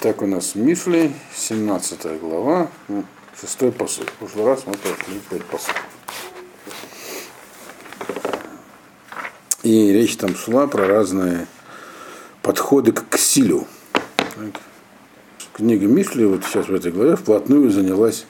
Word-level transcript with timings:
Итак, 0.00 0.22
у 0.22 0.26
нас 0.26 0.54
Мифли, 0.54 1.12
17 1.34 2.20
глава, 2.20 2.70
6 3.40 3.76
посуд. 3.76 4.08
В 4.08 4.12
прошлый 4.12 4.44
раз 4.44 4.62
мы 4.64 4.74
прошли 4.74 5.20
5 5.28 5.44
посуд. 5.46 5.74
И 9.64 9.92
речь 9.92 10.16
там 10.16 10.36
шла 10.36 10.68
про 10.68 10.86
разные 10.86 11.48
подходы 12.42 12.92
к 12.92 13.08
ксилю. 13.08 13.66
Так. 14.12 14.60
Книга 15.54 15.88
Мифли 15.88 16.26
вот 16.26 16.44
сейчас 16.44 16.68
в 16.68 16.74
этой 16.76 16.92
главе 16.92 17.16
вплотную 17.16 17.68
занялась 17.72 18.24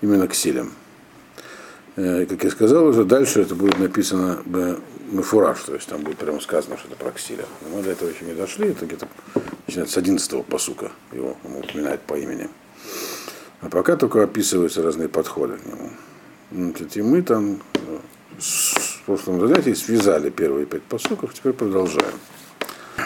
именно 0.00 0.26
ксилем. 0.26 0.72
Э, 1.94 2.26
Как 2.26 2.42
я 2.42 2.50
сказал 2.50 2.86
уже, 2.86 3.04
дальше 3.04 3.40
это 3.40 3.54
будет 3.54 3.78
написано 3.78 4.42
Мефураж, 5.12 5.60
то 5.60 5.74
есть 5.74 5.86
там 5.86 6.00
будет 6.00 6.18
прямо 6.18 6.40
сказано, 6.40 6.76
что 6.76 6.88
это 6.88 6.96
про 6.96 7.12
ксиля. 7.12 7.44
Мы 7.72 7.82
до 7.84 7.90
этого 7.90 8.08
еще 8.08 8.24
не 8.24 8.34
дошли, 8.34 8.70
это 8.70 8.84
где-то 8.84 9.06
начинается 9.66 9.94
с 9.94 9.98
11 9.98 10.44
посука, 10.44 10.92
его 11.12 11.36
упоминает 11.44 12.00
по 12.02 12.14
имени. 12.14 12.48
А 13.60 13.68
пока 13.68 13.96
только 13.96 14.22
описываются 14.22 14.82
разные 14.82 15.08
подходы 15.08 15.56
к 15.56 15.66
нему. 15.66 15.90
Значит, 16.52 16.96
и 16.96 17.02
мы 17.02 17.22
там 17.22 17.60
э, 17.74 17.98
в 18.38 19.02
прошлом 19.06 19.40
занятии 19.40 19.72
связали 19.72 20.30
первые 20.30 20.66
пять 20.66 20.82
посуков, 20.82 21.32
теперь 21.34 21.52
продолжаем. 21.52 22.14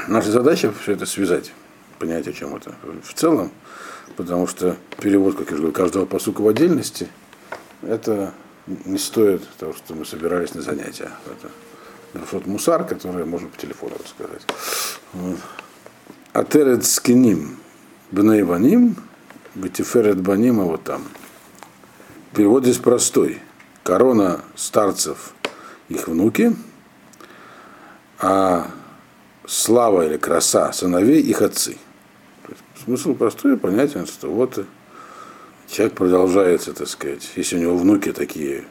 Наша 0.09 0.31
задача 0.31 0.73
все 0.83 0.93
это 0.93 1.07
связать, 1.07 1.53
понять, 1.99 2.27
о 2.27 2.33
чем 2.33 2.55
это 2.57 2.75
в 3.05 3.15
целом, 3.15 3.51
потому 4.17 4.47
что 4.47 4.77
перевод, 5.01 5.37
как 5.37 5.51
я 5.51 5.57
говорю, 5.57 5.73
каждого 5.73 6.07
посука 6.07 6.41
в 6.41 6.49
отдельности, 6.49 7.09
это 7.83 8.35
не 8.67 8.99
стоит 8.99 9.49
того, 9.59 9.73
что 9.73 9.95
мы 9.95 10.05
собирались 10.05 10.55
на 10.55 10.63
занятия. 10.63 11.11
Это 11.27 12.25
вот 12.33 12.47
мусар, 12.47 12.85
который 12.85 13.25
можно 13.25 13.49
по 13.49 13.57
телефону 13.57 13.95
рассказать. 14.03 14.43
Вот. 15.13 15.39
Атерет 16.33 16.85
скиним 16.85 17.59
бней 18.11 18.43
ваним, 18.43 18.97
бетиферет 19.55 20.21
баним, 20.21 20.61
а 20.61 20.65
вот 20.65 20.85
там. 20.85 21.03
Перевод 22.35 22.65
здесь 22.65 22.79
простой. 22.79 23.41
Корона 23.83 24.43
старцев, 24.55 25.33
их 25.89 26.09
внуки, 26.09 26.55
а 28.19 28.71
слава 29.47 30.07
или 30.07 30.19
краса 30.19 30.73
сыновей 30.73 31.23
их 31.23 31.41
отцы. 31.41 31.79
Смысл 32.85 33.15
простой, 33.15 33.57
понятен, 33.57 34.07
что 34.07 34.31
вот 34.31 34.65
человек 35.69 35.95
продолжается, 35.95 36.75
так 36.75 36.89
сказать, 36.89 37.31
если 37.37 37.57
у 37.57 37.61
него 37.61 37.77
внуки 37.77 38.13
такие 38.13 38.65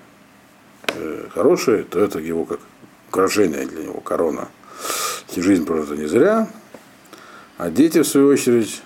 э, 0.87 1.27
хорошие, 1.33 1.83
то 1.83 1.99
это 1.99 2.19
его 2.19 2.45
как 2.45 2.59
украшение 3.09 3.65
для 3.65 3.83
него, 3.83 3.99
корона. 4.01 4.49
И 5.35 5.41
жизнь 5.41 5.65
прожита 5.65 5.95
не 5.95 6.07
зря, 6.07 6.47
а 7.57 7.69
дети, 7.69 7.99
в 7.99 8.07
свою 8.07 8.29
очередь, 8.29 8.81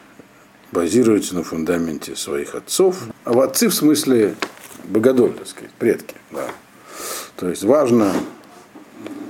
базируются 0.71 1.35
на 1.35 1.43
фундаменте 1.43 2.15
своих 2.15 2.55
отцов. 2.55 2.97
А 3.25 3.33
в 3.33 3.39
отцы 3.39 3.67
в 3.67 3.73
смысле 3.73 4.35
богодоль, 4.85 5.33
так 5.33 5.47
сказать, 5.47 5.71
предки. 5.71 6.15
Да. 6.31 6.47
То 7.35 7.49
есть 7.49 7.63
важно 7.63 8.13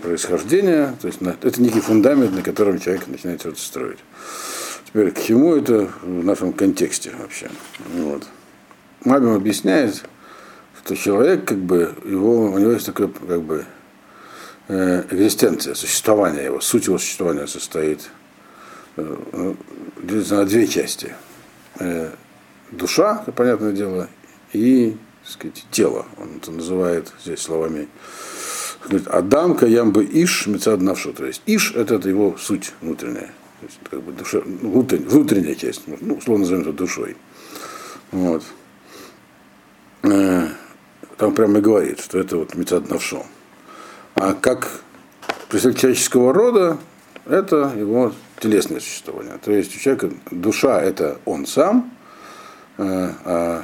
происхождение, 0.03 0.95
то 1.01 1.07
есть 1.07 1.19
это 1.21 1.61
некий 1.61 1.79
фундамент, 1.79 2.33
на 2.33 2.41
котором 2.41 2.79
человек 2.79 3.07
начинает 3.07 3.41
что-то 3.41 3.59
строить. 3.59 3.99
Теперь 4.85 5.11
к 5.11 5.21
чему 5.21 5.55
это 5.55 5.89
в 6.01 6.23
нашем 6.23 6.53
контексте 6.53 7.11
вообще? 7.19 7.49
Вот. 7.95 8.27
Мабим 9.05 9.33
объясняет, 9.33 10.03
что 10.83 10.95
человек, 10.95 11.45
как 11.45 11.59
бы, 11.59 11.93
его, 12.03 12.51
у 12.51 12.57
него 12.59 12.71
есть 12.71 12.85
такое, 12.85 13.07
как 13.07 13.41
бы, 13.41 13.65
э, 14.67 15.03
экзистенция, 15.11 15.75
существование 15.75 16.45
его, 16.45 16.59
суть 16.59 16.87
его 16.87 16.97
существования 16.97 17.47
состоит 17.47 18.09
э, 18.97 19.53
на 20.29 20.45
две 20.45 20.67
части. 20.67 21.13
Э, 21.79 22.11
душа, 22.71 23.23
понятное 23.35 23.71
дело, 23.71 24.09
и 24.53 24.97
так 25.23 25.31
сказать, 25.31 25.65
тело. 25.71 26.05
Он 26.17 26.37
это 26.37 26.51
называет 26.51 27.11
здесь 27.23 27.39
словами 27.39 27.87
говорит, 28.83 29.07
Адам 29.07 29.55
каям 29.55 29.91
иш 29.91 30.47
мецад 30.47 30.81
навшу. 30.81 31.13
То 31.13 31.25
есть 31.25 31.41
иш 31.45 31.73
это, 31.75 31.95
это 31.95 32.09
его 32.09 32.35
суть 32.37 32.73
внутренняя. 32.81 33.31
То 33.59 33.65
есть, 33.67 33.79
как 33.89 34.01
бы 34.01 34.11
душа, 34.11 34.41
ну, 34.45 34.71
внутренняя, 34.71 35.09
внутренняя 35.09 35.55
часть, 35.55 35.83
ну, 35.85 36.15
условно 36.15 36.43
назовем 36.43 36.61
это 36.61 36.73
душой. 36.73 37.15
Вот. 38.11 38.43
Там 40.01 41.35
прямо 41.35 41.59
и 41.59 41.61
говорит, 41.61 41.99
что 41.99 42.19
это 42.19 42.37
вот 42.37 42.55
мецад 42.55 42.89
навшо. 42.89 43.25
А 44.15 44.33
как 44.33 44.81
представитель 45.49 45.79
человеческого 45.79 46.33
рода, 46.33 46.79
это 47.25 47.73
его 47.77 48.13
телесное 48.39 48.79
существование. 48.79 49.37
То 49.43 49.51
есть 49.51 49.75
у 49.75 49.79
человека 49.79 50.11
душа 50.31 50.81
это 50.81 51.19
он 51.25 51.45
сам, 51.45 51.91
а 52.77 53.63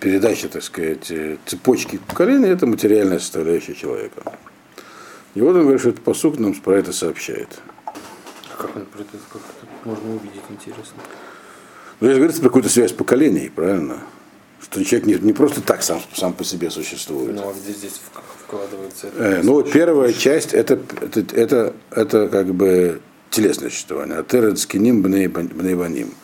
передача, 0.00 0.48
так 0.48 0.62
сказать, 0.62 1.10
цепочки 1.46 1.98
поколения 1.98 2.48
это 2.48 2.66
материальная 2.66 3.18
составляющая 3.18 3.74
человека. 3.74 4.22
И 5.34 5.40
вот 5.40 5.54
он 5.54 5.62
говорит, 5.62 5.80
что 5.80 5.90
этот 5.90 6.02
посук 6.02 6.38
нам 6.38 6.54
про 6.54 6.78
это 6.78 6.92
сообщает. 6.92 7.60
А 7.86 8.56
как 8.56 8.76
он 8.76 8.86
про 8.86 9.00
это 9.00 9.10
как 9.30 9.42
это 9.42 9.88
можно 9.88 10.10
увидеть, 10.10 10.42
интересно? 10.48 11.02
Ну, 12.00 12.06
здесь 12.06 12.16
говорится 12.16 12.40
про 12.40 12.48
какую-то 12.48 12.68
связь 12.68 12.92
поколений, 12.92 13.48
правильно? 13.48 14.00
Что 14.60 14.84
человек 14.84 15.06
не, 15.06 15.14
не 15.14 15.32
просто 15.32 15.60
так 15.60 15.82
сам, 15.82 16.00
сам 16.14 16.32
по 16.32 16.44
себе 16.44 16.70
существует. 16.70 17.34
Ну, 17.34 17.48
а 17.48 17.52
где 17.52 17.72
здесь 17.72 18.00
вкладывается? 18.48 19.08
Э, 19.16 19.40
ну, 19.42 19.52
вот 19.54 19.70
первая 19.70 20.12
часть 20.12 20.54
это, 20.54 20.78
это, 21.00 21.20
это, 21.36 21.72
это 21.90 22.28
как 22.28 22.46
бы 22.54 23.00
телесное 23.30 23.70
существование. 23.70 24.18
А 24.18 24.22
теред 24.24 24.58
скиним 24.58 25.02
бнейбаним. 25.02 26.14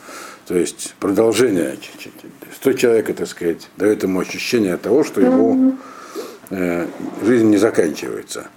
То 0.47 0.55
есть 0.55 0.95
продолжение. 0.99 1.77
Что 2.53 2.73
человека, 2.73 3.13
так 3.13 3.27
сказать, 3.27 3.69
дает 3.77 4.03
ему 4.03 4.19
ощущение 4.19 4.77
того, 4.77 5.03
что 5.03 5.21
его 5.21 5.73
э, 6.49 6.87
жизнь 7.23 7.47
не 7.47 7.57
заканчивается 7.57 8.47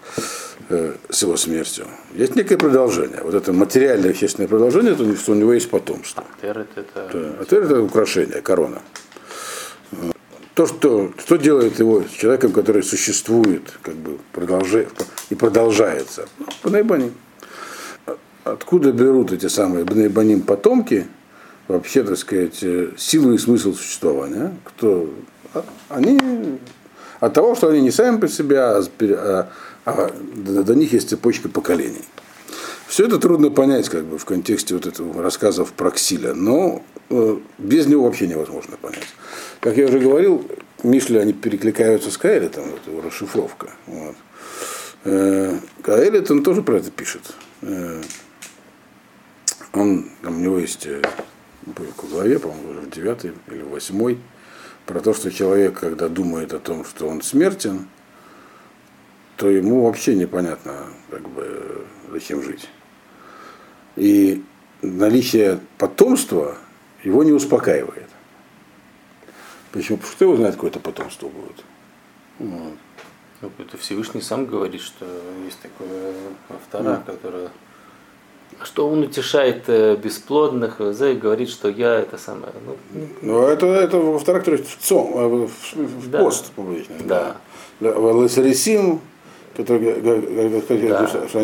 э, 0.68 0.94
с 1.10 1.22
его 1.22 1.36
смертью. 1.36 1.86
Есть 2.14 2.36
некое 2.36 2.56
продолжение. 2.56 3.20
Вот 3.22 3.34
это 3.34 3.52
материальное 3.52 4.10
вещественное 4.10 4.48
продолжение, 4.48 4.92
это 4.92 5.16
что 5.16 5.32
у 5.32 5.34
него 5.34 5.52
есть 5.52 5.70
потомство. 5.70 6.24
Терет 6.40 6.68
это... 6.76 7.10
Да. 7.12 7.18
А 7.40 7.44
терет 7.44 7.64
это 7.64 7.82
украшение, 7.82 8.40
корона. 8.42 8.80
То, 10.58 10.66
что, 10.66 11.12
что 11.18 11.36
делает 11.36 11.78
его 11.78 12.02
человеком, 12.02 12.50
который 12.50 12.82
существует, 12.82 13.78
как 13.80 13.94
бы 13.94 14.18
продолжает, 14.32 14.88
и 15.30 15.36
продолжается. 15.36 16.28
Бнейбаним. 16.64 17.14
Откуда 18.42 18.90
берут 18.90 19.30
эти 19.30 19.46
самые 19.46 19.84
Бнейбаним 19.84 20.40
потомки, 20.40 21.06
вообще, 21.68 22.02
так 22.02 22.18
сказать, 22.18 22.56
силу 22.96 23.34
и 23.34 23.38
смысл 23.38 23.72
существования? 23.72 24.52
Кто? 24.64 25.08
Они 25.88 26.18
от 27.20 27.34
того, 27.34 27.54
что 27.54 27.68
они 27.68 27.80
не 27.80 27.92
сами 27.92 28.18
по 28.18 28.26
себе, 28.26 28.58
а, 28.58 28.82
а, 29.04 29.50
а 29.84 30.10
до 30.64 30.74
них 30.74 30.92
есть 30.92 31.10
цепочка 31.10 31.48
поколений. 31.48 32.04
Все 32.88 33.06
это 33.06 33.18
трудно 33.18 33.50
понять 33.50 33.88
как 33.88 34.04
бы, 34.06 34.18
в 34.18 34.24
контексте 34.24 34.74
вот 34.74 34.86
этого 34.86 35.22
рассказов 35.22 35.70
про 35.72 35.92
Ксиля, 35.92 36.34
но 36.34 36.82
э, 37.10 37.36
без 37.58 37.86
него 37.86 38.02
вообще 38.02 38.26
невозможно 38.26 38.76
понять. 38.76 39.06
Как 39.68 39.76
я 39.76 39.84
уже 39.84 39.98
говорил, 39.98 40.50
Мишли, 40.82 41.18
они 41.18 41.34
перекликаются 41.34 42.10
с 42.10 42.16
Каэлитом, 42.16 42.70
вот 42.70 42.86
его 42.86 43.02
расшифровка. 43.02 43.68
Вот. 43.86 44.16
Э, 45.04 45.58
Каэлит, 45.82 46.30
он 46.30 46.42
тоже 46.42 46.62
про 46.62 46.78
это 46.78 46.90
пишет. 46.90 47.34
Э, 47.60 48.00
он, 49.74 50.08
там, 50.22 50.38
у 50.38 50.40
него 50.40 50.58
есть 50.58 50.86
э, 50.86 51.02
в 51.66 52.10
главе, 52.10 52.38
по-моему, 52.38 52.80
в 52.80 52.88
девятой 52.88 53.32
или 53.48 53.60
восьмой, 53.60 54.18
про 54.86 55.00
то, 55.00 55.12
что 55.12 55.30
человек, 55.30 55.80
когда 55.80 56.08
думает 56.08 56.54
о 56.54 56.60
том, 56.60 56.82
что 56.86 57.06
он 57.06 57.20
смертен, 57.20 57.88
то 59.36 59.50
ему 59.50 59.84
вообще 59.84 60.14
непонятно, 60.14 60.86
как 61.10 61.28
бы, 61.28 61.84
зачем 62.10 62.42
жить. 62.42 62.70
И 63.96 64.42
наличие 64.80 65.60
потомства 65.76 66.56
его 67.04 67.22
не 67.22 67.32
успокаивает. 67.32 68.07
Почему? 69.72 69.98
Потому 69.98 70.12
что 70.12 70.24
его 70.24 70.36
знает, 70.36 70.54
какое-то 70.54 70.80
потомство 70.80 71.28
будет. 71.28 71.64
Вот. 72.38 72.74
Ну, 73.40 73.50
это 73.58 73.76
Всевышний 73.76 74.20
сам 74.20 74.46
говорит, 74.46 74.80
что 74.80 75.06
есть 75.44 75.60
такое 75.60 76.14
автора, 76.48 76.94
mm. 76.94 77.04
которое 77.06 77.50
что 78.62 78.88
он 78.88 79.02
утешает 79.02 79.66
бесплодных, 80.00 80.80
и 80.80 81.14
говорит, 81.14 81.48
что 81.48 81.68
я 81.68 81.94
это 81.94 82.18
самое. 82.18 82.52
Ну, 82.64 83.06
ну 83.22 83.42
это, 83.42 83.66
это 83.66 83.98
во 83.98 84.18
вторых, 84.18 84.44
то 84.44 84.52
есть 84.52 84.68
в, 84.68 84.78
цом, 84.78 85.46
в, 85.46 85.76
в 85.76 86.10
да. 86.10 86.18
пост 86.18 86.50
публичный. 86.52 86.96
Да. 87.04 87.36
да. 87.78 87.90
Лесарисим, 87.90 89.00
который 89.58 90.88
да. 90.88 91.08
что 91.08 91.38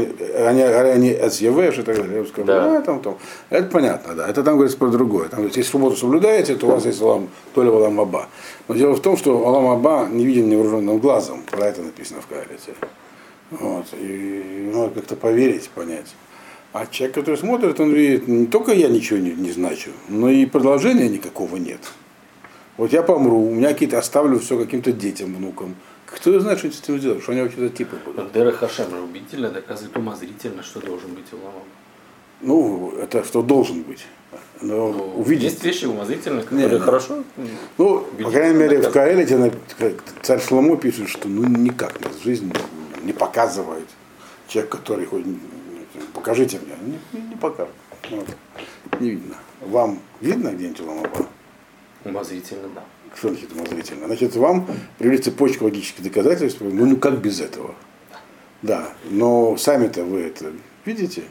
они, 0.47 0.63
они 0.63 1.11
от 1.11 1.35
ЕВ, 1.35 1.75
что 1.75 1.83
так 1.83 1.97
далее. 1.97 2.21
Я 2.21 2.25
скажу, 2.25 2.47
да. 2.47 2.79
а, 2.79 2.81
там, 2.81 3.01
там. 3.01 3.19
Это 3.51 3.69
понятно, 3.69 4.15
да. 4.15 4.29
Это 4.29 4.45
там 4.45 4.55
говорится 4.55 4.79
про 4.79 4.89
другое. 4.89 5.29
Там, 5.29 5.45
если 5.47 5.63
субботу 5.63 5.97
соблюдаете, 5.97 6.55
то 6.55 6.67
у 6.67 6.71
вас 6.71 6.87
есть 6.87 7.03
Алам, 7.03 7.29
то 7.55 7.65
ли 7.65 7.69
Алам 7.69 8.01
Аба. 8.01 8.29
Но 8.69 8.77
дело 8.77 8.95
в 8.95 9.01
том, 9.01 9.17
что 9.17 9.45
Алам 9.45 9.67
Аба 9.67 10.07
не 10.09 10.25
виден 10.25 10.49
невооруженным 10.49 10.99
глазом. 10.99 11.43
Про 11.51 11.67
это 11.67 11.83
написано 11.83 12.21
в 12.21 12.29
Каалите. 12.29 12.75
Вот. 13.51 13.87
И 14.01 14.71
надо 14.73 14.91
как-то 14.91 15.17
поверить, 15.17 15.69
понять. 15.71 16.15
А 16.73 16.87
человек, 16.87 17.17
который 17.17 17.37
смотрит, 17.37 17.81
он 17.81 17.93
видит, 17.93 18.29
не 18.29 18.47
только 18.47 18.73
я 18.73 18.89
ничего 18.89 19.19
не, 19.19 19.33
не 19.33 19.51
значу, 19.51 19.91
но 20.09 20.29
и 20.29 20.47
продолжения 20.47 21.09
никакого 21.09 21.57
нет. 21.57 21.81
Вот 22.77 22.93
я 22.93 23.03
помру, 23.03 23.45
у 23.49 23.51
меня 23.51 23.69
какие-то 23.69 23.99
оставлю 23.99 24.39
все 24.39 24.57
каким-то 24.57 24.93
детям, 24.93 25.35
внукам. 25.35 25.75
Кто 26.17 26.39
знает, 26.41 26.59
что 26.59 26.71
с 26.71 26.81
этим 26.81 26.99
сделать, 26.99 27.23
что 27.23 27.33
они 27.33 27.43
вообще 27.43 27.59
за 27.59 27.69
типы 27.71 27.97
будут. 28.05 28.33
Дера 28.33 28.53
Хашем 28.53 28.91
же 28.91 29.01
убедительно 29.01 29.51
доказывает 29.51 29.97
умозрительно, 29.97 30.63
что 30.63 30.81
должен 30.81 31.13
быть 31.15 31.33
Уламом. 31.33 31.63
Ну, 32.41 32.93
это 32.99 33.25
что 33.25 33.43
должен 33.43 33.83
быть. 33.83 34.07
Но 34.61 34.93
Ну, 34.93 35.15
увидеть. 35.17 35.45
Есть 35.53 35.65
вещи 35.65 35.85
умозрительные, 35.87 36.43
которые 36.43 36.69
Не, 36.69 36.75
не. 36.75 36.81
хорошо. 36.81 37.25
Ну, 37.79 38.01
по 38.23 38.31
крайней 38.31 38.59
мере, 38.59 38.79
в 38.81 38.95
на- 39.39 39.51
как 39.79 39.93
царь 40.23 40.41
Шломо 40.41 40.77
пишет, 40.77 41.09
что 41.09 41.29
ну 41.29 41.47
никак 41.49 42.01
нас 42.01 42.19
жизнь 42.23 42.53
не 43.03 43.13
показывает. 43.13 43.87
Человек, 44.49 44.71
который 44.73 45.07
хоть 45.07 45.25
не- 45.27 45.39
покажите 46.13 46.59
мне, 46.61 46.75
не, 47.13 47.21
не, 47.21 47.29
не 47.31 47.37
покажет. 47.37 47.73
Вот. 48.11 48.27
Не 49.01 49.11
видно. 49.11 49.37
Вам 49.61 50.01
видно 50.21 50.49
где-нибудь 50.51 50.81
Ламаба? 50.81 51.27
Умозрительно, 52.05 52.69
да. 52.75 52.83
Что 53.17 53.29
значит 53.29 53.53
умозрительно? 53.53 54.07
Значит, 54.07 54.35
вам 54.37 54.67
привели 54.99 55.19
цепочку 55.19 55.65
логических 55.65 56.03
доказательств, 56.03 56.61
ну, 56.61 56.87
ну 56.87 56.97
как 56.97 57.19
без 57.21 57.41
этого? 57.41 57.75
Да, 58.63 58.89
но 59.11 59.57
сами-то 59.57 60.05
вы 60.05 60.23
это 60.23 60.53
видите? 60.85 61.25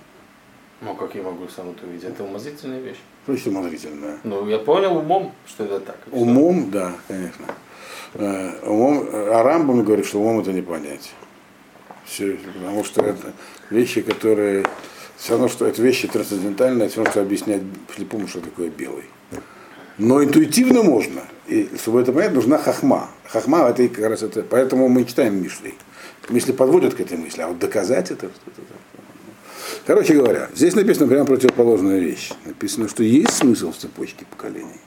Ну, 0.82 0.96
как 0.96 1.16
я 1.16 1.24
могу 1.24 1.48
сам 1.48 1.72
это 1.72 1.86
увидеть? 1.86 2.10
Это 2.10 2.24
умозрительная 2.24 2.80
вещь. 2.80 2.98
Что 3.24 3.34
значит 3.34 3.48
умозрительное? 3.48 4.18
Ну, 4.24 4.48
я 4.48 4.60
понял 4.60 4.98
умом, 4.98 5.34
что 5.48 5.64
это 5.64 5.80
так. 5.80 5.98
Умом, 6.12 6.70
да, 6.72 6.94
конечно. 7.08 7.46
Э, 8.16 8.60
Умом, 8.68 9.08
а 9.12 9.44
Рамбам 9.44 9.84
говорит, 9.84 10.06
что 10.06 10.20
умом 10.20 10.42
это 10.42 10.52
не 10.52 10.62
понять. 10.62 11.12
Все, 12.06 12.38
потому 12.54 12.84
что 12.84 13.02
это 13.02 13.34
вещи, 13.70 14.02
которые 14.02 14.66
все 15.18 15.34
равно, 15.34 15.48
что 15.48 15.66
это 15.66 15.82
вещи 15.82 16.08
трансцендентальные, 16.08 16.90
все 16.90 16.98
равно, 16.98 17.12
что 17.12 17.22
объяснять 17.22 17.62
слепому, 17.96 18.28
что 18.28 18.42
такое 18.42 18.70
белый. 18.70 19.06
Но 19.98 20.24
интуитивно 20.24 20.84
можно. 20.84 21.22
И 21.48 21.70
чтобы 21.78 22.02
это 22.02 22.12
понять, 22.12 22.34
нужна 22.34 22.58
хахма. 22.58 23.10
Хахма 23.26 23.70
это 23.70 23.88
как 23.90 24.06
раз 24.10 24.24
это. 24.24 24.44
Поэтому 24.44 24.88
мы 24.88 25.06
читаем 25.06 25.42
Мишли. 25.42 25.76
Мишли 26.30 26.54
подводят 26.54 26.94
к 26.94 27.00
этой 27.02 27.18
мысли, 27.18 27.42
а 27.42 27.48
вот 27.48 27.60
доказать 27.60 28.12
это 28.12 28.28
что-то. 28.28 28.62
Короче 29.86 30.14
говоря, 30.14 30.50
здесь 30.56 30.76
написано 30.76 31.08
прямо 31.08 31.26
противоположная 31.26 32.00
вещь. 32.00 32.32
Написано, 32.46 32.88
что 32.88 33.04
есть 33.04 33.34
смысл 33.34 33.72
в 33.72 33.78
цепочке 33.78 34.26
поколений 34.30 34.80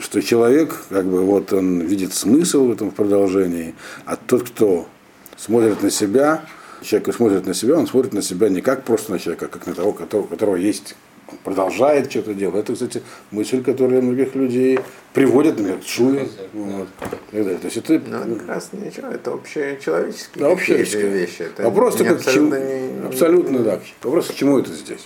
что 0.00 0.22
человек, 0.22 0.84
как 0.88 1.06
бы, 1.06 1.22
вот 1.22 1.52
он 1.52 1.80
видит 1.80 2.14
смысл 2.14 2.66
в 2.66 2.72
этом 2.72 2.90
продолжении, 2.90 3.74
а 4.04 4.16
тот, 4.16 4.48
кто 4.48 4.88
смотрит 5.36 5.82
на 5.82 5.90
себя, 5.90 6.44
человек 6.82 7.14
смотрит 7.14 7.46
на 7.46 7.54
себя, 7.54 7.76
он 7.76 7.86
смотрит 7.86 8.12
на 8.12 8.22
себя 8.22 8.48
не 8.48 8.60
как 8.60 8.84
просто 8.84 9.12
на 9.12 9.18
человека, 9.18 9.46
а 9.46 9.48
как 9.48 9.66
на 9.66 9.74
того, 9.74 9.90
у 9.90 10.24
которого 10.24 10.56
есть, 10.56 10.96
продолжает 11.44 12.10
что-то 12.10 12.34
делать. 12.34 12.64
Это, 12.64 12.72
кстати, 12.74 13.02
мысль, 13.30 13.62
которая 13.62 14.00
многих 14.02 14.34
людей 14.34 14.80
приводит, 15.12 15.56
например, 15.58 15.78
к 15.80 15.86
шуе. 15.86 16.28
Вот, 16.52 16.88
и 16.88 17.04
так 17.10 17.20
далее. 17.32 17.58
То 17.58 17.64
есть 17.66 17.76
это 17.76 18.00
Ну, 18.06 18.36
как 18.36 18.48
раз 18.48 18.68
ничего, 18.72 19.08
это 19.08 19.32
общечеловеческие 19.32 20.44
да, 20.44 20.50
общее 20.50 20.78
вещи. 20.78 21.42
Это 21.42 21.62
Вопрос 21.64 21.98
не 21.98 22.04
к 22.04 22.08
чему. 22.08 22.14
абсолютно 22.16 22.54
не- 22.56 22.92
не- 22.92 23.06
Абсолютно, 23.08 23.58
да. 23.60 23.80
Вопрос, 24.02 24.28
к 24.28 24.34
чему 24.34 24.58
это 24.58 24.72
здесь. 24.72 25.04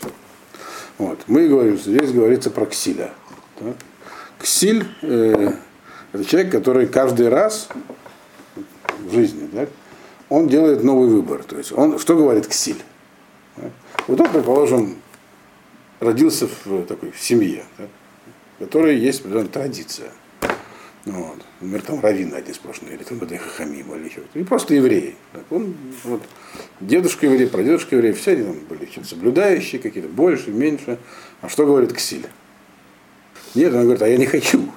Вот. 0.98 1.18
Мы 1.26 1.48
говорим, 1.48 1.76
здесь 1.78 2.10
говорится 2.12 2.50
про 2.50 2.66
ксиля. 2.66 3.10
Так? 3.58 3.74
Ксиль 4.40 4.84
э, 5.02 5.52
это 6.12 6.24
человек, 6.24 6.52
который 6.52 6.86
каждый 6.86 7.28
раз 7.28 7.68
в 9.00 9.12
жизни, 9.14 9.48
так, 9.52 9.68
он 10.28 10.48
делает 10.48 10.82
новый 10.84 11.08
выбор. 11.08 11.42
То 11.44 11.56
есть 11.58 11.72
он, 11.72 11.98
что 11.98 12.16
говорит 12.16 12.46
ксиль? 12.46 12.82
Вот 14.06 14.20
он, 14.20 14.28
предположим, 14.30 14.96
родился 16.00 16.48
в 16.64 16.84
такой 16.84 17.10
в 17.10 17.20
семье, 17.20 17.64
так, 17.76 17.88
в 18.56 18.64
которой 18.64 18.98
есть 18.98 19.20
определенная 19.20 19.48
традиция. 19.48 20.10
Ну 21.06 21.22
Вот. 21.22 21.38
Например, 21.60 21.82
там 21.82 22.00
раввины 22.00 22.34
одни 22.34 22.52
сплошные, 22.52 22.94
или 22.94 23.02
там 23.02 23.22
это 23.22 23.36
хахамим, 23.36 23.94
или 23.94 24.08
еще. 24.08 24.20
И 24.34 24.42
просто 24.42 24.74
евреи. 24.74 25.16
Так, 25.32 25.44
он, 25.50 25.74
вот, 26.02 26.22
дедушка 26.80 27.26
еврей, 27.26 27.46
прадедушка 27.46 27.96
еврей, 27.96 28.12
все 28.12 28.32
они 28.32 28.42
там 28.42 28.56
были 28.68 28.88
соблюдающие, 29.02 29.80
какие-то 29.80 30.08
больше, 30.08 30.50
меньше. 30.50 30.98
А 31.42 31.48
что 31.48 31.66
говорит 31.66 31.92
Ксиль? 31.92 32.26
Нет, 33.54 33.72
он 33.74 33.82
говорит, 33.82 34.02
а 34.02 34.08
я 34.08 34.16
не 34.16 34.26
хочу. 34.26 34.68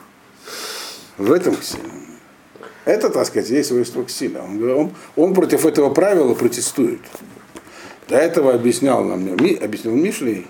В 1.17 1.31
этом 1.31 1.55
Ксиль. 1.55 1.79
Это, 2.85 3.09
так 3.09 3.25
сказать, 3.25 3.49
есть 3.49 3.69
свойство 3.69 4.05
Ксиля. 4.05 4.41
Он, 4.41 4.69
он, 4.69 4.93
он 5.17 5.33
против 5.33 5.65
этого 5.65 5.93
правила 5.93 6.33
протестует. 6.35 7.01
До 8.07 8.15
этого 8.15 8.53
объяснял 8.53 9.03
нам, 9.03 9.33
объяснил 9.33 9.93
Мишли, 9.93 10.47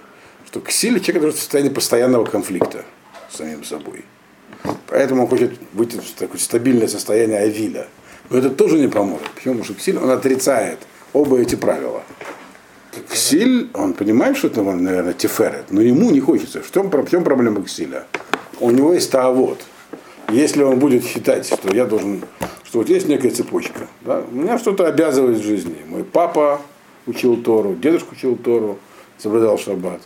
что 0.48 0.62
Ксиль 0.62 1.00
человек, 1.00 1.16
который 1.16 1.32
в 1.32 1.40
состоянии 1.40 1.70
постоянного 1.70 2.26
конфликта 2.26 2.86
с 3.30 3.38
самим 3.38 3.64
собой. 3.64 4.06
Поэтому 4.88 5.24
он 5.24 5.28
хочет 5.28 5.54
выйти 5.74 5.98
в 5.98 6.12
такое 6.14 6.40
стабильное 6.40 6.88
состояние 6.88 7.40
Авиля. 7.40 7.88
Но 8.30 8.38
это 8.38 8.50
тоже 8.50 8.80
не 8.80 8.88
поможет. 8.88 9.30
Почему? 9.32 9.56
Потому 9.56 9.66
что 9.66 9.74
Ксиль, 9.74 9.98
он 9.98 10.10
отрицает 10.10 10.80
оба 11.14 11.40
эти 11.40 11.56
правила. 11.56 12.02
Ксиль, 13.10 13.70
он 13.74 13.94
понимает, 13.94 14.38
что 14.38 14.48
это, 14.48 14.64
наверное, 14.64 15.14
тиферет, 15.14 15.66
но 15.70 15.82
ему 15.82 16.10
не 16.12 16.20
хочется. 16.20 16.62
В 16.62 16.72
чем, 16.72 16.90
в 16.90 17.10
чем 17.10 17.24
проблема 17.24 17.64
Ксиля? 17.64 18.06
У 18.60 18.72
него 18.72 18.94
есть 18.94 19.12
таавод. 19.12 19.60
Если 20.30 20.64
он 20.64 20.80
будет 20.80 21.06
считать, 21.06 21.46
что 21.46 21.74
я 21.74 21.86
должен, 21.86 22.24
что 22.64 22.80
вот 22.80 22.90
есть 22.90 23.08
некая 23.08 23.30
цепочка, 23.30 23.88
да, 24.02 24.24
меня 24.32 24.58
что-то 24.58 24.88
обязывает 24.88 25.38
в 25.38 25.44
жизни. 25.44 25.78
Мой 25.88 26.04
папа 26.04 26.62
учил 27.06 27.38
Тору, 27.38 27.76
дедушка 27.76 28.14
учил 28.14 28.36
Тору, 28.36 28.80
соблюдал 29.18 29.58
шаббат. 29.58 30.02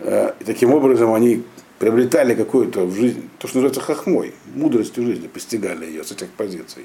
Э, 0.00 0.32
И 0.40 0.44
таким 0.44 0.72
образом 0.72 1.14
они 1.14 1.42
приобретали 1.78 2.34
какую-то 2.34 2.86
в 2.86 2.94
жизни, 2.94 3.28
то, 3.38 3.48
что 3.48 3.58
называется 3.58 3.80
хохмой, 3.80 4.34
мудростью 4.54 5.04
жизни, 5.04 5.26
постигали 5.26 5.86
ее 5.86 6.04
с 6.04 6.12
этих 6.12 6.28
позиций. 6.30 6.84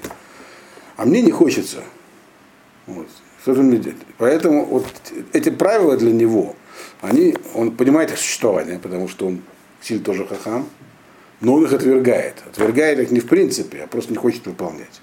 А 0.96 1.06
мне 1.06 1.22
не 1.22 1.30
хочется. 1.30 1.82
Вот. 2.86 3.06
Что 3.42 3.54
же 3.54 3.62
мне 3.62 3.78
делать? 3.78 3.98
Поэтому 4.18 4.64
вот 4.66 4.86
эти 5.32 5.50
правила 5.50 5.96
для 5.96 6.12
него, 6.12 6.54
они, 7.00 7.36
он 7.54 7.72
понимает 7.72 8.12
их 8.12 8.18
существование, 8.18 8.78
потому 8.78 9.08
что 9.08 9.26
он 9.26 9.42
силь 9.80 10.00
тоже 10.00 10.26
хахам, 10.26 10.68
но 11.40 11.54
он 11.54 11.64
их 11.64 11.72
отвергает. 11.72 12.36
Отвергает 12.46 13.00
их 13.00 13.10
не 13.10 13.20
в 13.20 13.26
принципе, 13.26 13.82
а 13.82 13.86
просто 13.86 14.12
не 14.12 14.18
хочет 14.18 14.46
выполнять. 14.46 15.00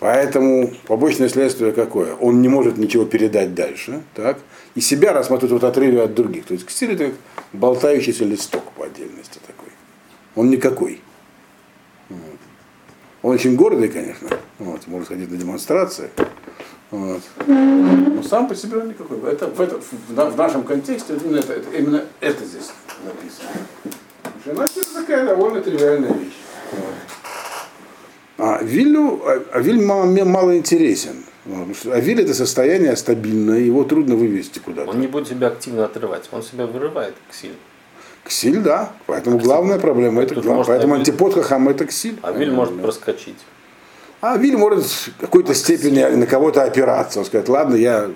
Поэтому 0.00 0.72
побочное 0.88 1.28
следствие 1.28 1.70
какое? 1.70 2.14
Он 2.16 2.42
не 2.42 2.48
может 2.48 2.76
ничего 2.76 3.04
передать 3.04 3.54
дальше, 3.54 4.02
так? 4.14 4.40
И 4.74 4.80
себя 4.80 5.12
рассматривает 5.12 5.52
вот 5.62 5.64
отрыве 5.64 6.02
от 6.02 6.14
других. 6.14 6.46
То 6.46 6.54
есть 6.54 6.66
ксиль 6.66 6.92
это 6.92 7.06
как 7.06 7.14
болтающийся 7.52 8.24
листок 8.24 8.62
по 8.72 8.84
отдельности 8.86 9.38
такой. 9.46 9.68
Он 10.34 10.50
никакой. 10.50 11.00
Вот. 12.08 12.18
Он 13.22 13.34
очень 13.34 13.54
гордый, 13.56 13.88
конечно, 13.88 14.28
вот, 14.58 14.86
может 14.86 15.08
ходить 15.08 15.30
на 15.30 15.36
демонстрации. 15.36 16.10
Вот. 16.90 17.22
Но 17.46 18.22
сам 18.22 18.48
по 18.48 18.54
себе 18.54 18.78
он 18.78 18.88
никакой. 18.88 19.18
Это, 19.30 19.46
в, 19.46 19.60
это, 19.60 19.78
в, 19.80 20.30
в 20.32 20.36
нашем 20.36 20.62
контексте 20.64 21.14
именно 21.22 21.38
это, 21.38 21.54
это- 21.54 21.76
именно 21.76 22.04
это 22.20 22.44
здесь 22.44 22.70
написано. 23.04 23.48
Жена 24.44 24.64
это 24.64 24.94
такая 24.94 25.26
довольно 25.26 25.60
тривиальная 25.60 26.12
вещь. 26.12 26.36
Вот. 26.72 26.94
А 28.38 28.62
Вилю, 28.62 29.22
а- 29.24 29.42
а 29.52 29.60
Виль 29.60 29.84
мало, 29.84 30.04
мало 30.24 30.56
интересен. 30.58 31.21
Потому 31.44 31.74
что- 31.74 31.92
А 31.92 32.00
Виль 32.00 32.20
это 32.22 32.34
состояние 32.34 32.94
стабильное, 32.96 33.58
его 33.58 33.84
трудно 33.84 34.14
вывести 34.16 34.58
куда-то. 34.60 34.90
Он 34.90 35.00
не 35.00 35.06
будет 35.08 35.28
себя 35.28 35.48
активно 35.48 35.84
отрывать, 35.84 36.28
он 36.32 36.42
себя 36.42 36.66
вырывает 36.66 37.14
к 37.30 37.34
силе. 37.34 37.54
Ксиль, 38.24 38.60
да. 38.60 38.92
Поэтому 39.06 39.38
главная 39.38 39.78
проблема 39.80 40.22
это 40.22 40.36
Тут 40.36 40.44
глав- 40.44 40.56
может 40.58 40.68
Поэтому 40.68 40.94
Авиль- 40.94 41.00
антипод 41.00 41.34
хахам 41.34 41.68
это 41.68 41.84
ксиль. 41.86 42.16
А 42.22 42.30
Виль 42.30 42.52
может 42.52 42.76
Да. 42.76 42.82
проскочить. 42.84 43.38
А 44.20 44.36
Виль 44.36 44.56
может 44.56 44.84
в 44.84 45.16
какой-то 45.20 45.52
степени 45.54 46.04
на 46.04 46.26
кого-то 46.26 46.62
опираться. 46.62 47.18
Он 47.18 47.24
сказать, 47.24 47.48
ладно, 47.48 47.74
я 47.74 48.08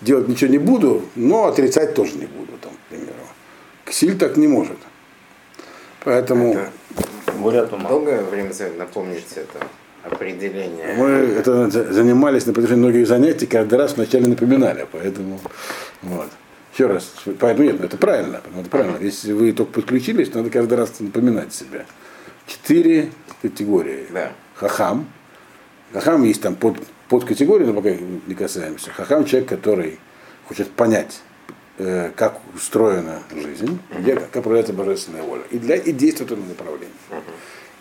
делать 0.00 0.26
ничего 0.26 0.50
не 0.50 0.58
буду, 0.58 1.04
но 1.14 1.46
отрицать 1.46 1.94
тоже 1.94 2.16
не 2.16 2.26
буду, 2.26 2.52
там, 2.60 2.72
к 2.72 2.88
примеру. 2.90 3.12
Ксиль 3.84 4.18
так 4.18 4.36
не 4.36 4.48
может. 4.48 4.76
Поэтому 6.04 6.54
Это 7.26 7.76
долгое 7.88 8.22
время 8.24 8.52
займет 8.52 8.78
напомнить 8.78 9.24
это 9.36 9.64
определение. 10.12 10.94
мы 10.96 11.08
это 11.08 11.70
за- 11.70 11.92
занимались 11.92 12.46
на 12.46 12.52
протяжении 12.52 12.82
многих 12.82 13.06
занятий, 13.06 13.46
каждый 13.46 13.78
раз 13.78 13.96
вначале 13.96 14.26
напоминали, 14.26 14.86
поэтому 14.90 15.40
вот. 16.02 16.28
Еще 16.74 16.86
раз, 16.86 17.12
поэтому 17.40 17.66
нет, 17.66 17.80
ну, 17.80 17.86
это 17.86 17.96
правильно, 17.96 18.40
это 18.60 18.70
правильно. 18.70 18.98
Если 19.00 19.32
вы 19.32 19.52
только 19.52 19.72
подключились, 19.72 20.32
надо 20.32 20.48
каждый 20.50 20.78
раз 20.78 21.00
напоминать 21.00 21.52
себя. 21.52 21.84
Четыре 22.46 23.10
категории. 23.42 24.06
Да. 24.12 24.32
Хахам. 24.54 25.08
Хахам 25.92 26.22
есть 26.22 26.40
там 26.40 26.54
под, 26.54 26.76
под 27.08 27.24
категории, 27.24 27.64
но 27.64 27.74
пока 27.74 27.90
не 27.90 28.34
касаемся. 28.34 28.90
Хахам 28.90 29.24
человек, 29.24 29.48
который 29.48 29.98
хочет 30.46 30.70
понять, 30.70 31.20
э, 31.78 32.10
как 32.14 32.40
устроена 32.54 33.22
жизнь, 33.34 33.78
где, 33.98 34.14
как 34.14 34.36
управляется 34.36 34.72
божественная 34.72 35.22
воля. 35.22 35.42
И, 35.50 35.58
для, 35.58 35.76
и 35.76 35.90
действует 35.92 36.30
в 36.30 36.34
этом 36.34 36.48
направлении. 36.48 36.94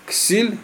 Ксиль 0.05 0.57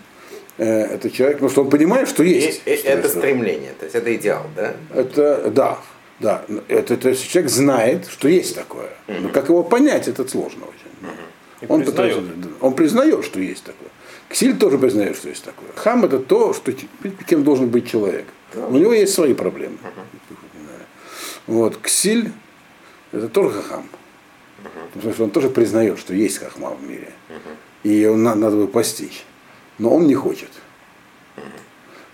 это 0.58 1.10
человек, 1.10 1.38
потому 1.38 1.50
что 1.52 1.62
он 1.64 1.70
понимает, 1.70 2.08
что 2.08 2.24
есть. 2.24 2.62
и 2.66 2.70
это 2.72 2.96
устройство. 3.08 3.20
стремление, 3.20 3.72
то 3.80 3.86
есть 3.86 3.96
это 3.96 4.16
идеал, 4.16 4.46
да? 4.56 4.74
Это 4.94 5.50
да. 5.52 5.80
Да, 6.20 6.46
это, 6.70 6.96
то 6.96 7.10
есть 7.10 7.28
человек 7.28 7.52
знает, 7.52 8.08
что 8.10 8.28
есть 8.30 8.56
такое. 8.56 8.90
Но 9.08 9.30
как 9.30 9.50
его 9.50 9.64
понять, 9.64 10.08
это 10.08 10.26
сложно 10.28 10.66
очень. 10.66 11.12
И 11.62 11.66
Он, 11.68 11.82
признает. 11.84 12.16
пытается, 12.16 12.50
он 12.62 12.74
признает, 12.76 13.26
что 13.26 13.40
есть 13.40 13.64
такое. 13.64 13.90
Ксиль 14.30 14.56
тоже 14.58 14.78
признает, 14.78 15.18
что 15.18 15.28
есть 15.30 15.44
такое. 15.44 15.68
Хам 15.76 16.06
это 16.06 16.20
то, 16.20 16.54
что, 16.54 16.72
кем 17.28 17.44
должен 17.44 17.68
быть 17.70 17.90
человек. 17.90 18.26
У 18.56 18.78
него 18.78 18.94
есть 18.94 19.14
свои 19.14 19.34
проблемы. 19.34 19.78
Вот. 21.48 21.78
Ксиль 21.82 22.32
это 23.12 23.28
тоже 23.28 23.62
хахам. 23.62 23.90
Потому 24.94 25.14
что 25.14 25.24
он 25.26 25.32
тоже 25.32 25.50
признает, 25.50 26.00
что 26.00 26.14
есть 26.14 26.38
хахма 26.38 26.70
в 26.72 26.84
мире. 26.88 27.10
И 27.84 27.90
его 27.90 28.16
на- 28.16 28.36
надо 28.36 28.56
бы 28.58 28.68
постичь. 28.68 29.24
Но 29.80 29.96
он 29.96 30.08
не 30.08 30.16
хочет. 30.16 30.50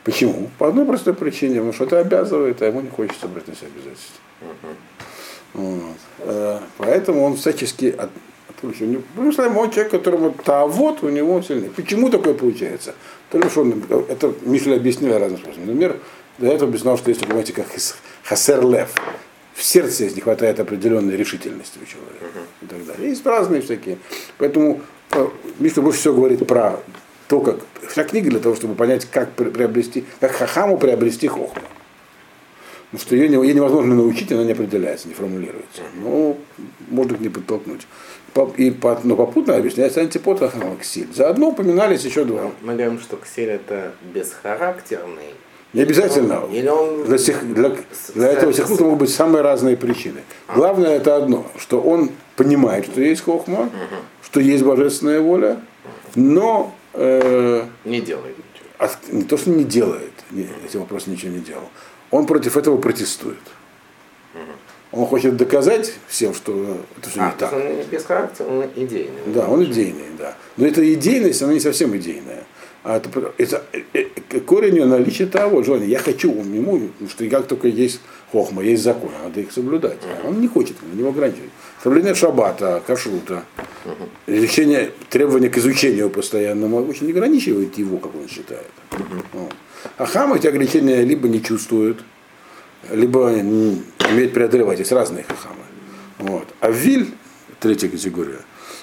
Почему? 0.04 0.50
По 0.58 0.70
одной 0.70 0.86
простой 0.86 1.14
причине, 1.14 1.56
потому 1.56 1.74
что 1.74 1.84
это 1.86 2.00
обязывает, 2.00 2.62
а 2.62 2.66
ему 2.66 2.82
не 2.82 2.90
хочется 2.90 3.28
брать 3.28 3.48
на 3.48 3.56
себя 3.56 3.68
обязательства. 3.68 4.16
Вот. 5.54 5.98
Э, 6.20 6.60
Поэтому 6.78 7.24
он 7.24 7.36
всячески 7.36 7.88
от, 7.88 8.10
откручивает. 8.50 9.06
Потому 9.08 9.32
что 9.32 9.48
он 9.50 9.72
человек, 9.72 9.92
которому 9.92 10.32
та 10.32 10.66
вот 10.66 11.04
у 11.04 11.10
него 11.10 11.42
сильнее. 11.42 11.70
Почему 11.70 12.10
такое 12.10 12.34
получается? 12.34 12.96
То 13.30 13.40
ли 13.40 13.50
что 13.50 13.62
он, 13.62 13.84
это 14.10 14.34
Мишель 14.42 14.76
объяснил 14.76 15.18
разным 15.18 15.40
способом. 15.40 15.68
Например, 15.68 15.98
до 16.38 16.48
этого 16.48 16.70
объяснял, 16.70 16.98
что 16.98 17.10
есть 17.10 17.26
понятие, 17.26 17.56
как 17.56 17.68
хасер 18.24 18.66
лев. 18.66 18.90
В 19.54 19.64
сердце 19.64 20.10
не 20.10 20.22
хватает 20.22 20.60
определенной 20.60 21.18
решительности 21.18 21.80
у 21.82 21.86
человека. 21.86 22.40
И 22.62 22.66
так 22.66 22.86
далее. 22.86 23.10
Есть 23.10 23.26
разные 23.26 23.62
всякие. 23.62 23.98
Поэтому 24.38 24.82
э, 25.12 25.28
Мишель 25.60 25.84
больше 25.84 26.00
всего 26.00 26.16
говорит 26.16 26.48
про 26.48 26.80
то, 27.30 27.40
как 27.42 27.58
вся 27.88 28.04
книга 28.04 28.30
для 28.32 28.40
того, 28.40 28.56
чтобы 28.56 28.74
понять, 28.74 29.06
как 29.06 29.32
при- 29.34 29.50
приобрести, 29.52 30.04
как 30.20 30.32
хахаму 30.32 30.78
приобрести 30.78 31.28
хохму. 31.28 31.62
Потому 32.92 33.02
что 33.06 33.16
ее, 33.16 33.26
ее 33.32 33.54
невозможно 33.54 33.94
научить, 33.94 34.32
она 34.32 34.44
не 34.44 34.54
определяется, 34.54 35.08
не 35.08 35.14
формулируется. 35.14 35.84
Но 36.04 36.36
можно 36.90 37.16
к 37.18 37.20
ней 37.22 37.30
подтолкнуть. 37.30 37.86
По- 38.34 38.52
И 38.58 38.72
по, 38.72 39.00
но 39.04 39.16
попутно 39.16 39.56
объясняется 39.56 40.02
антипод 40.02 40.40
хахама 40.40 40.76
ксиль. 40.78 41.08
Заодно 41.14 41.50
упоминались 41.50 42.04
еще 42.04 42.26
два. 42.26 42.50
Мы 42.62 42.74
говорим, 42.74 43.00
что 43.00 43.16
ксель 43.18 43.50
это 43.50 43.92
бесхарактерный. 44.12 45.36
Не 45.74 45.82
обязательно. 45.84 46.46
Или 46.52 46.68
он 46.68 47.04
Для, 47.06 47.20
сих- 47.20 47.44
для, 47.54 47.72
для 48.16 48.28
этого 48.30 48.52
сихнута 48.54 48.84
могут 48.86 49.00
быть 49.02 49.12
самые 49.14 49.44
разные 49.44 49.78
причины. 49.78 50.22
Главное 50.56 50.96
это 50.98 51.16
одно, 51.16 51.46
что 51.60 51.80
он 51.80 52.10
понимает, 52.36 52.86
что 52.88 53.02
есть 53.02 53.22
хохма, 53.22 53.70
что 54.24 54.40
есть 54.40 54.64
божественная 54.64 55.22
воля, 55.22 55.60
но 56.16 56.74
э, 56.94 57.66
не 57.86 58.02
делает 58.02 58.36
ничего. 58.38 58.70
от- 58.78 59.12
не 59.14 59.24
то, 59.24 59.38
что 59.38 59.50
не 59.50 59.64
делает, 59.64 60.12
не, 60.32 60.48
эти 60.66 60.78
вопросы 60.78 61.10
ничего 61.10 61.32
не 61.32 61.40
делал, 61.40 61.70
он 62.12 62.26
против 62.26 62.58
этого 62.58 62.78
протестует. 62.78 63.38
Он 64.92 65.06
хочет 65.06 65.38
доказать 65.38 65.94
всем, 66.08 66.34
что 66.34 66.78
это 66.98 67.10
все 67.12 67.20
А, 67.22 67.26
не 67.32 67.38
так. 67.38 67.54
он 67.54 67.78
не 67.78 67.84
бесхарактерный, 67.84 68.64
он 68.64 68.70
идейный. 68.76 69.22
Да, 69.28 69.48
он 69.48 69.64
идейный, 69.64 70.06
да. 70.18 70.36
Но 70.58 70.66
эта 70.66 70.82
идейность, 70.94 71.44
она 71.44 71.54
не 71.54 71.60
совсем 71.60 71.96
идейная. 71.96 72.44
А 72.84 72.98
это, 72.98 73.08
про- 73.10 73.32
это 73.38 73.64
э, 73.94 74.06
корень 74.48 74.78
ее 74.78 74.86
наличия 74.86 75.28
того 75.28 75.62
желания. 75.62 75.86
Я 75.86 76.00
хочу 76.00 76.32
ему, 76.32 76.80
потому 76.88 77.08
что 77.10 77.28
как 77.30 77.46
только 77.46 77.68
есть 77.68 78.00
хохма, 78.32 78.64
есть 78.64 78.82
закон, 78.82 79.12
надо 79.24 79.42
их 79.42 79.52
соблюдать. 79.52 80.00
А 80.24 80.28
он 80.28 80.42
не 80.42 80.48
хочет, 80.48 80.76
он 80.82 80.98
не 81.00 81.08
ограничивает. 81.08 81.52
Соблюдение 81.82 82.14
шаббата, 82.14 82.84
кашрута, 82.86 83.46
изучение, 84.28 84.92
требования 85.10 85.50
к 85.50 85.58
изучению 85.58 86.10
постоянному 86.10 86.86
очень 86.86 87.10
ограничивает 87.10 87.78
его, 87.78 87.98
как 87.98 88.14
он 88.16 88.28
считает. 88.28 88.68
Вот. 89.32 89.54
А 89.98 90.06
хам 90.06 90.34
эти 90.34 90.48
ограничения 90.48 91.04
либо 91.04 91.30
не 91.30 91.42
чувствует, 91.42 92.00
либо 92.92 93.30
м, 93.32 93.82
умеет 94.12 94.34
преодолевать. 94.34 94.80
Есть 94.80 94.92
разные 94.92 95.24
хахамы. 95.24 95.64
Вот. 96.18 96.48
А 96.60 96.70
виль, 96.70 97.08
третья 97.62 97.88
категория, 97.88 98.42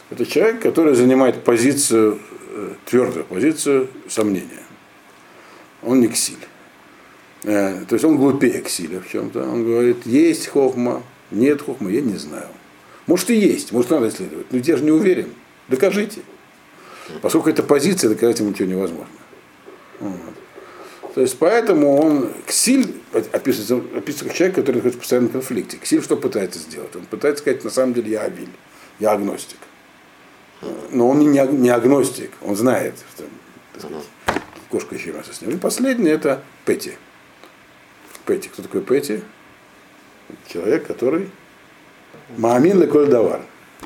это 0.09 0.25
человек, 0.25 0.63
который 0.63 0.95
занимает 0.95 1.45
позицию, 1.45 2.19
э, 2.51 2.73
твердую 2.87 3.27
позицию 3.27 3.89
сомнения. 4.09 4.65
Он 5.83 6.01
не 6.01 6.09
ксиль. 6.09 6.39
Э, 7.45 7.85
То 7.87 7.95
есть 7.95 8.07
он 8.07 8.17
глупее 8.17 8.63
ксиля 8.63 9.01
в 9.01 9.09
чем-то. 9.11 9.43
Он 9.43 9.65
говорит, 9.65 10.07
есть 10.07 10.47
хохма, 10.47 11.03
нет 11.31 11.61
хохма, 11.61 11.91
я 11.91 12.01
не 12.01 12.17
знаю. 12.17 12.49
Может 13.07 13.31
и 13.31 13.35
есть, 13.35 13.73
может 13.73 13.91
надо 13.91 14.09
исследовать. 14.09 14.47
Но 14.51 14.59
я 14.59 14.77
же 14.77 14.85
не 14.85 14.91
уверен. 14.91 15.31
Докажите. 15.69 16.23
Поскольку 17.23 17.51
это 17.51 17.63
позиция, 17.63 18.11
доказать 18.11 18.41
ему 18.41 18.51
ничего 18.51 18.69
невозможно. 18.69 19.15
Вот. 20.01 20.35
То 21.15 21.21
есть 21.23 21.39
поэтому 21.39 21.97
он 21.99 22.33
Ксиль 22.47 22.95
описывается, 23.13 23.77
описывается 23.77 24.25
как 24.27 24.35
человек, 24.35 24.57
который 24.57 24.77
находится 24.77 24.99
в 24.99 25.01
постоянном 25.01 25.31
конфликте. 25.31 25.79
Ксиль 25.79 26.03
что 26.03 26.17
пытается 26.17 26.59
сделать? 26.59 26.95
Он 26.95 27.07
пытается 27.07 27.43
сказать, 27.43 27.65
на 27.65 27.71
самом 27.71 27.95
деле 27.95 28.11
я 28.11 28.23
Авиль, 28.23 28.51
я 28.99 29.13
агностик. 29.13 29.59
Но 30.91 31.09
он 31.09 31.21
не, 31.21 31.27
не 31.27 31.71
агностик, 31.71 32.33
он 32.43 32.57
знает, 32.57 32.95
что 33.15 33.25
сказать, 33.79 34.03
кошка 34.69 34.95
еще 34.95 35.13
мясо 35.13 35.33
с 35.33 35.41
ним. 35.41 35.53
И 35.53 35.57
последний 35.57 36.11
это 36.11 36.43
Пети. 36.65 36.93
Пети. 38.27 38.49
Кто 38.49 38.63
такой 38.63 38.83
Пети? 38.83 39.23
Человек, 40.49 40.87
который 40.87 41.31
Маамин 42.37 42.81
леколь 42.81 43.09
давар. 43.09 43.41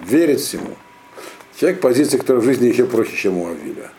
Верит 0.05 0.41
всему. 0.41 0.77
Человек, 1.57 1.81
позиция, 1.81 2.19
которая 2.19 2.43
в 2.43 2.45
жизни 2.45 2.67
еще 2.67 2.87
проще, 2.87 3.17
чем 3.17 3.39
у 3.39 3.49
Авиля. 3.49 3.91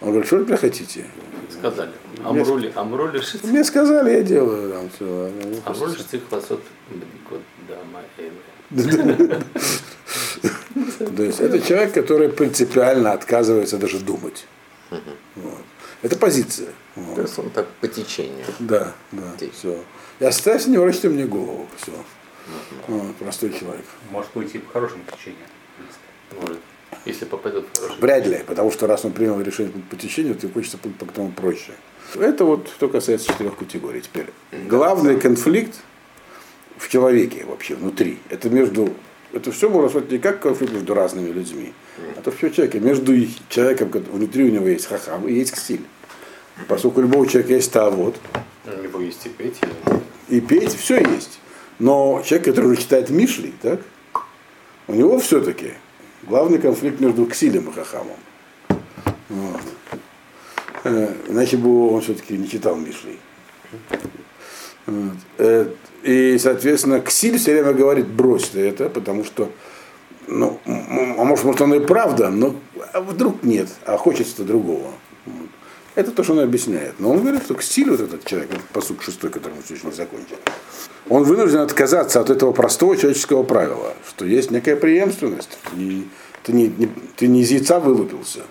Он 0.00 0.08
говорит, 0.08 0.26
что 0.26 0.38
вы 0.38 0.56
хотите? 0.56 1.04
Сказали. 1.50 1.90
Амрули, 2.24 2.72
амрули 2.74 3.20
шит. 3.20 3.44
Мне 3.44 3.64
сказали, 3.64 4.10
я 4.12 4.22
делаю 4.22 4.72
там 4.72 4.88
все. 4.90 5.30
Амрули 5.64 5.96
шит 5.96 6.22
хвасот 6.28 6.62
бдикот 6.90 7.42
дама 7.68 8.02
эйле. 8.16 8.42
То 11.16 11.22
есть 11.22 11.40
это 11.40 11.60
человек, 11.60 11.92
который 11.92 12.28
принципиально 12.28 13.12
отказывается 13.12 13.78
даже 13.78 13.98
думать. 13.98 14.46
Это 16.02 16.16
позиция. 16.16 16.68
То 17.14 17.22
есть 17.22 17.38
он 17.38 17.50
так 17.50 17.66
по 17.80 17.88
течению. 17.88 18.46
Да, 18.60 18.94
да, 19.12 19.32
все. 19.52 19.82
И 20.20 20.24
оставься, 20.24 20.70
не 20.70 20.78
ворочите 20.78 21.08
мне 21.08 21.24
голову. 21.26 21.66
Все. 21.76 21.92
Вот, 22.86 23.16
простой 23.16 23.52
человек. 23.52 23.84
Может 24.10 24.30
уйти 24.34 24.58
по 24.58 24.72
хорошему 24.72 25.02
течению. 25.04 25.46
Может. 26.40 26.58
Если 27.04 27.24
попадет 27.24 27.64
в 27.72 27.80
хороший. 27.80 28.00
Вряд 28.00 28.26
ли, 28.26 28.44
потому 28.46 28.70
что 28.72 28.86
раз 28.86 29.04
он 29.04 29.12
принял 29.12 29.40
решение 29.40 29.72
по 29.90 29.96
течению, 29.96 30.34
то 30.34 30.48
хочется 30.48 30.78
по, 30.78 30.88
по 30.88 31.12
тому 31.12 31.30
проще. 31.30 31.72
Это 32.14 32.44
вот 32.44 32.68
что 32.68 32.88
касается 32.88 33.28
четырех 33.28 33.56
категорий. 33.56 34.00
Теперь 34.00 34.26
главный 34.66 35.18
конфликт 35.18 35.80
в 36.76 36.88
человеке 36.88 37.44
вообще 37.44 37.74
внутри. 37.74 38.18
Это 38.30 38.48
между 38.48 38.94
это 39.32 39.52
все 39.52 39.68
можно 39.68 39.90
сказать 39.90 40.10
не 40.10 40.18
как 40.18 40.40
конфликт 40.40 40.72
между 40.72 40.94
разными 40.94 41.30
людьми, 41.30 41.74
а 42.16 42.22
то 42.22 42.30
все 42.30 42.48
в 42.48 42.54
человеке. 42.54 42.80
Между 42.80 43.14
человеком, 43.50 43.90
внутри 43.90 44.44
у 44.44 44.50
него 44.50 44.66
есть 44.66 44.86
хахам 44.86 45.28
и 45.28 45.34
есть 45.34 45.52
ксиль. 45.52 45.82
Поскольку 46.66 47.00
у 47.00 47.02
любого 47.02 47.26
человека 47.26 47.52
есть 47.54 47.70
тавод, 47.70 48.16
У 48.66 48.82
него 48.82 49.00
есть 49.00 49.26
и 49.26 49.28
петь, 49.28 49.58
и 50.28 50.40
петь, 50.40 50.74
все 50.74 50.98
есть. 50.98 51.38
Но 51.78 52.22
человек, 52.24 52.46
который 52.46 52.76
читает 52.76 53.10
Мишли, 53.10 53.52
так, 53.62 53.80
у 54.88 54.94
него 54.94 55.18
все-таки 55.20 55.72
главный 56.22 56.58
конфликт 56.58 57.00
между 57.00 57.26
Ксилем 57.26 57.68
и 57.68 57.72
Хахамом. 57.72 58.16
Вот. 59.28 59.60
Э, 60.84 61.14
Иначе 61.28 61.56
бы 61.56 61.92
он 61.92 62.00
все-таки 62.00 62.36
не 62.36 62.48
читал 62.48 62.76
Мишли. 62.76 63.18
Вот. 64.86 65.16
Э, 65.38 65.70
И, 66.02 66.38
соответственно, 66.38 67.00
Ксиль 67.00 67.38
все 67.38 67.52
время 67.52 67.72
говорит, 67.72 68.06
брось 68.06 68.48
ты 68.48 68.60
это, 68.60 68.88
потому 68.88 69.24
что, 69.24 69.50
ну, 70.28 70.60
а 70.64 71.24
может, 71.24 71.44
может, 71.44 71.60
оно 71.60 71.74
и 71.74 71.80
правда, 71.84 72.30
но 72.30 72.54
а 72.92 73.00
вдруг 73.00 73.42
нет, 73.42 73.68
а 73.84 73.96
хочется 73.96 74.44
другого. 74.44 74.92
Вот. 75.26 75.48
Это 75.98 76.12
то, 76.12 76.22
что 76.22 76.34
он 76.34 76.38
объясняет. 76.38 77.00
Но 77.00 77.10
он 77.10 77.22
говорит, 77.22 77.42
что 77.42 77.54
Ксиль, 77.54 77.90
вот 77.90 77.98
этот 77.98 78.24
человек, 78.24 78.50
вот 78.52 78.62
посуд 78.72 79.02
шестой, 79.02 79.30
который 79.30 79.54
мы 79.54 79.62
сегодня 79.66 79.90
закончили, 79.90 80.38
он 81.08 81.24
вынужден 81.24 81.58
отказаться 81.58 82.20
от 82.20 82.30
этого 82.30 82.52
простого 82.52 82.96
человеческого 82.96 83.42
правила, 83.42 83.94
что 84.08 84.24
есть 84.24 84.52
некая 84.52 84.76
преемственность. 84.76 85.58
И 85.76 86.06
ты, 86.44 86.52
не, 86.52 86.68
не- 86.68 86.88
ты 87.16 87.26
не 87.26 87.40
из 87.42 87.50
яйца 87.50 87.80
вылупился. 87.80 88.42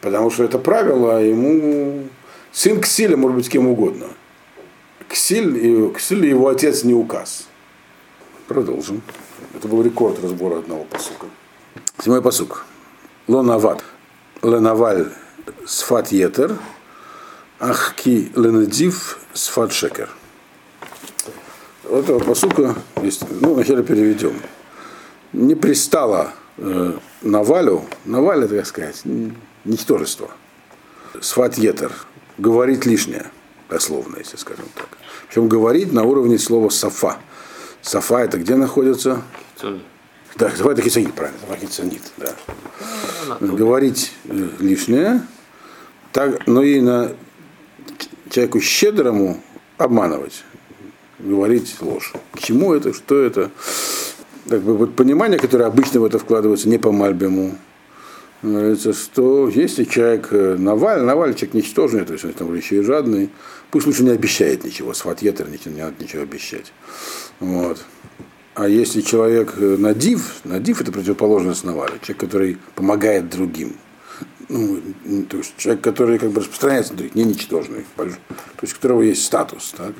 Потому 0.00 0.30
что 0.30 0.42
это 0.42 0.58
правило 0.58 1.24
ему... 1.24 2.08
Сын 2.50 2.80
Ксиля 2.80 3.16
может 3.16 3.36
быть 3.36 3.48
кем 3.48 3.68
угодно. 3.68 4.08
Ксиль, 5.08 5.92
Ксиль 5.92 6.26
его 6.26 6.48
отец 6.48 6.82
не 6.82 6.92
указ. 6.92 7.46
Продолжим. 8.48 9.00
Это 9.54 9.68
был 9.68 9.80
рекорд 9.80 10.20
разбора 10.20 10.58
одного 10.58 10.82
посука. 10.86 11.26
Седьмой 11.98 12.20
посук. 12.20 12.66
Лонават. 13.28 13.84
Ленаваль 14.42 15.06
сфат 15.66 16.12
етер. 16.12 16.56
Ахки 17.58 18.32
ленадив 18.34 19.18
сфат 19.34 19.72
шекер. 19.72 20.10
У 21.84 21.96
этого 21.96 22.18
посука 22.18 22.74
ну, 23.40 23.54
вначале 23.54 23.82
переведем. 23.82 24.34
Не 25.32 25.54
пристало 25.54 26.32
э, 26.56 26.92
Навалю, 27.22 27.84
Наваль 28.04 28.44
это, 28.44 28.56
как 28.56 28.66
сказать, 28.66 29.02
ничтожество. 29.64 30.30
Сфат 31.20 31.58
етер, 31.58 31.92
говорить 32.38 32.86
лишнее. 32.86 33.30
дословно, 33.68 34.18
если 34.18 34.36
скажем 34.36 34.66
так. 34.74 34.88
Причем 35.28 35.48
говорить 35.48 35.92
на 35.92 36.04
уровне 36.04 36.38
слова 36.38 36.68
сафа. 36.68 37.18
Сафа 37.80 38.20
это 38.20 38.38
где 38.38 38.54
находится? 38.54 39.22
Да, 40.36 40.50
кицанит, 40.50 41.12
правильно, 41.14 41.38
Сафа 41.40 41.60
кицанит, 41.60 42.02
да. 42.16 42.34
Ну, 43.40 43.56
Говорить 43.56 44.12
э, 44.24 44.48
лишнее, 44.60 45.22
так, 46.12 46.46
но 46.46 46.62
и 46.62 46.80
на 46.80 47.12
человеку 48.30 48.60
щедрому 48.60 49.42
обманывать, 49.76 50.44
говорить 51.18 51.76
ложь. 51.80 52.12
К 52.32 52.40
чему 52.40 52.72
это, 52.72 52.92
что 52.92 53.20
это? 53.20 53.50
Как 54.48 54.62
бы 54.62 54.76
вот 54.76 54.96
понимание, 54.96 55.38
которое 55.38 55.66
обычно 55.66 56.00
в 56.00 56.04
это 56.04 56.18
вкладывается 56.18 56.68
не 56.68 56.78
по 56.78 56.92
Мальбему, 56.92 57.56
говорится, 58.42 58.92
что 58.92 59.48
если 59.48 59.84
человек 59.84 60.28
э, 60.32 60.56
Наваль, 60.58 61.02
Наваль 61.02 61.34
человек 61.34 61.54
ничтожный, 61.54 62.04
то 62.04 62.14
есть 62.14 62.24
он 62.24 62.32
там 62.32 62.54
еще 62.54 62.78
и 62.78 62.82
жадный, 62.82 63.30
пусть 63.70 63.86
лучше 63.86 64.02
не 64.02 64.10
обещает 64.10 64.64
ничего, 64.64 64.94
сватьетер 64.94 65.48
не 65.48 65.80
надо 65.80 65.94
ничего 66.02 66.22
обещать. 66.22 66.72
Вот. 67.38 67.84
А 68.54 68.68
если 68.68 69.00
человек 69.00 69.54
э, 69.56 69.76
надив, 69.78 70.40
надив 70.44 70.80
это 70.80 70.92
противоположность 70.92 71.64
Навале, 71.64 71.94
человек, 72.02 72.18
который 72.20 72.58
помогает 72.74 73.30
другим. 73.30 73.76
Ну, 74.48 74.80
то 75.30 75.38
есть 75.38 75.54
человек, 75.56 75.82
который 75.82 76.18
как 76.18 76.30
бы 76.30 76.40
распространяется 76.40 76.92
на 76.92 76.98
других, 76.98 77.14
не 77.14 77.24
ничтожный, 77.24 77.86
то 77.96 78.04
есть 78.60 78.74
у 78.74 78.76
которого 78.76 79.00
есть 79.02 79.24
статус, 79.24 79.72
так? 79.76 79.92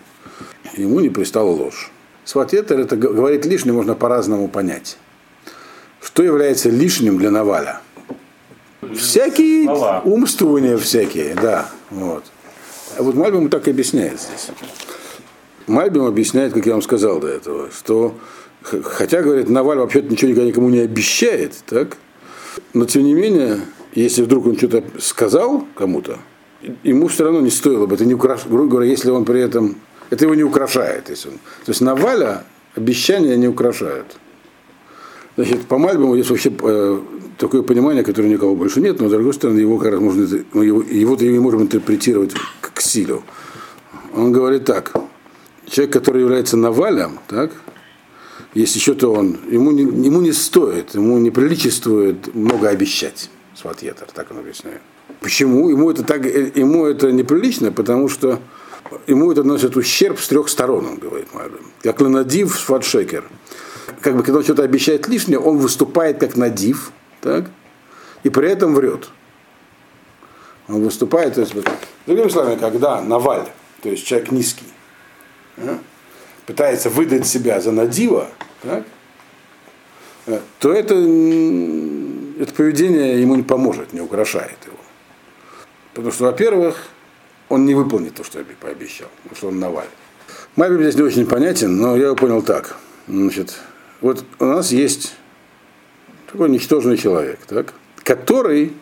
ему 0.76 1.00
не 1.00 1.08
пристала 1.08 1.50
ложь. 1.50 1.90
Сватьетер 2.24 2.78
это 2.78 2.96
г- 2.96 3.08
говорить 3.12 3.46
лишнее 3.46 3.72
можно 3.72 3.94
по-разному 3.94 4.48
понять. 4.48 4.98
Что 6.02 6.22
является 6.22 6.68
лишним 6.68 7.16
для 7.18 7.30
Наваля? 7.30 7.80
Всякие 8.94 9.64
Слова. 9.64 10.02
умствования 10.04 10.76
всякие, 10.76 11.34
да. 11.34 11.70
Вот. 11.90 12.24
А 12.98 13.02
вот 13.02 13.14
Мальбим 13.14 13.48
так 13.48 13.66
и 13.68 13.70
объясняет 13.70 14.20
здесь. 14.20 14.50
Мальбим 15.66 16.04
объясняет, 16.04 16.52
как 16.52 16.66
я 16.66 16.72
вам 16.72 16.82
сказал 16.82 17.20
до 17.20 17.28
этого, 17.28 17.70
что 17.70 18.18
хотя, 18.62 19.22
говорит, 19.22 19.48
Наваль 19.48 19.78
вообще-то 19.78 20.08
ничего 20.08 20.30
никогда 20.30 20.48
никому 20.48 20.68
не 20.68 20.80
обещает, 20.80 21.54
так? 21.66 21.96
Но 22.74 22.84
тем 22.84 23.04
не 23.04 23.14
менее, 23.14 23.60
если 23.94 24.22
вдруг 24.22 24.46
он 24.46 24.56
что-то 24.56 24.84
сказал 24.98 25.66
кому-то, 25.74 26.18
ему 26.82 27.08
все 27.08 27.24
равно 27.24 27.40
не 27.40 27.50
стоило 27.50 27.86
бы, 27.86 27.94
это 27.94 28.04
не 28.04 28.14
украш... 28.14 28.46
грубо 28.46 28.68
говоря, 28.68 28.90
если 28.90 29.10
он 29.10 29.24
при 29.24 29.40
этом, 29.40 29.76
это 30.10 30.24
его 30.24 30.34
не 30.34 30.44
украшает. 30.44 31.10
Если 31.10 31.28
он... 31.28 31.34
То 31.64 31.70
есть 31.70 31.80
Наваля 31.80 32.44
обещания 32.74 33.36
не 33.36 33.48
украшают. 33.48 34.16
Значит, 35.36 35.62
по 35.62 35.78
Мальбиму 35.78 36.14
есть 36.14 36.28
вообще 36.28 36.52
э, 36.62 37.00
такое 37.38 37.62
понимание, 37.62 38.04
которое 38.04 38.28
никого 38.28 38.54
больше 38.54 38.80
нет, 38.80 39.00
но 39.00 39.08
с 39.08 39.10
другой 39.10 39.32
стороны, 39.32 39.58
его 39.60 39.78
как 39.78 39.92
раз 39.92 40.00
можно, 40.00 40.26
мы 40.52 40.66
его, 40.66 40.82
его-то 40.82 41.24
и 41.24 41.38
можем 41.38 41.62
интерпретировать 41.62 42.32
к 42.60 42.80
силу. 42.80 43.22
Он 44.14 44.30
говорит 44.30 44.66
так, 44.66 44.92
человек, 45.66 45.92
который 45.92 46.20
является 46.20 46.58
Навалем, 46.58 47.18
так, 47.28 47.50
если 48.54 48.78
что-то 48.78 49.12
он, 49.12 49.38
ему 49.50 49.70
не, 49.70 49.82
ему 49.82 50.20
не 50.20 50.32
стоит, 50.32 50.94
ему 50.94 51.18
не 51.18 51.30
приличествует 51.30 52.34
много 52.34 52.68
обещать. 52.68 53.30
Сватьетер, 53.54 54.06
так 54.12 54.30
он 54.30 54.38
объясняет. 54.38 54.80
Почему? 55.20 55.70
Ему 55.70 55.90
это, 55.90 56.02
так, 56.02 56.26
э, 56.26 56.52
ему 56.54 56.86
это 56.86 57.12
неприлично, 57.12 57.72
потому 57.72 58.08
что 58.08 58.40
ему 59.06 59.32
это 59.32 59.42
носит 59.42 59.76
ущерб 59.76 60.18
с 60.18 60.28
трех 60.28 60.48
сторон, 60.48 60.86
он 60.86 60.96
говорит 60.96 61.32
Мальбим. 61.32 61.66
Как 61.82 62.00
Ленадив 62.00 62.58
Сватшекер. 62.58 63.24
Как 64.00 64.16
бы, 64.16 64.22
когда 64.22 64.38
он 64.38 64.44
что-то 64.44 64.64
обещает 64.64 65.08
лишнее, 65.08 65.38
он 65.38 65.58
выступает 65.58 66.18
как 66.18 66.36
надив, 66.36 66.92
так, 67.20 67.50
и 68.22 68.28
при 68.28 68.48
этом 68.48 68.74
врет. 68.74 69.08
Он 70.68 70.82
выступает, 70.82 71.34
то 71.34 71.40
есть, 71.40 71.54
другими 72.06 72.28
словами, 72.28 72.58
когда 72.58 73.00
Наваль, 73.00 73.46
то 73.80 73.88
есть 73.88 74.04
человек 74.04 74.30
низкий, 74.30 74.66
а, 75.56 75.78
пытается 76.46 76.90
выдать 76.90 77.26
себя 77.26 77.60
за 77.60 77.72
надива, 77.72 78.28
так, 78.62 78.84
э, 80.26 80.40
то 80.58 80.72
это, 80.72 80.94
это 80.94 82.54
поведение 82.54 83.20
ему 83.20 83.36
не 83.36 83.42
поможет, 83.42 83.92
не 83.92 84.00
украшает 84.00 84.58
его. 84.66 84.76
Потому 85.94 86.12
что, 86.12 86.24
во-первых, 86.24 86.88
он 87.48 87.66
не 87.66 87.74
выполнит 87.74 88.14
то, 88.14 88.24
что 88.24 88.38
я 88.38 88.44
пообещал, 88.60 89.08
потому 89.22 89.36
что 89.36 89.48
он 89.48 89.58
Наваль. 89.58 89.88
Мальбим 90.56 90.82
здесь 90.82 90.96
не 90.96 91.02
очень 91.02 91.26
понятен, 91.26 91.76
но 91.76 91.96
я 91.96 92.06
его 92.06 92.16
понял 92.16 92.42
так. 92.42 92.76
Значит, 93.08 93.58
вот 94.00 94.24
у 94.38 94.44
нас 94.44 94.72
есть 94.72 95.14
такой 96.30 96.48
ничтожный 96.48 96.96
человек, 96.96 97.40
так, 97.46 97.74
который 98.02 98.72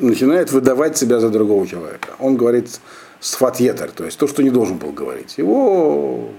начинает 0.00 0.52
выдавать 0.52 0.96
себя 0.96 1.20
за 1.20 1.28
другого 1.28 1.66
человека. 1.66 2.10
Он 2.18 2.36
говорит 2.36 2.80
сфатьетер, 3.20 3.90
то 3.90 4.04
есть 4.04 4.18
то, 4.18 4.26
что 4.26 4.42
не 4.42 4.50
должен 4.50 4.78
был 4.78 4.92
говорить. 4.92 5.38
Его, 5.38 6.30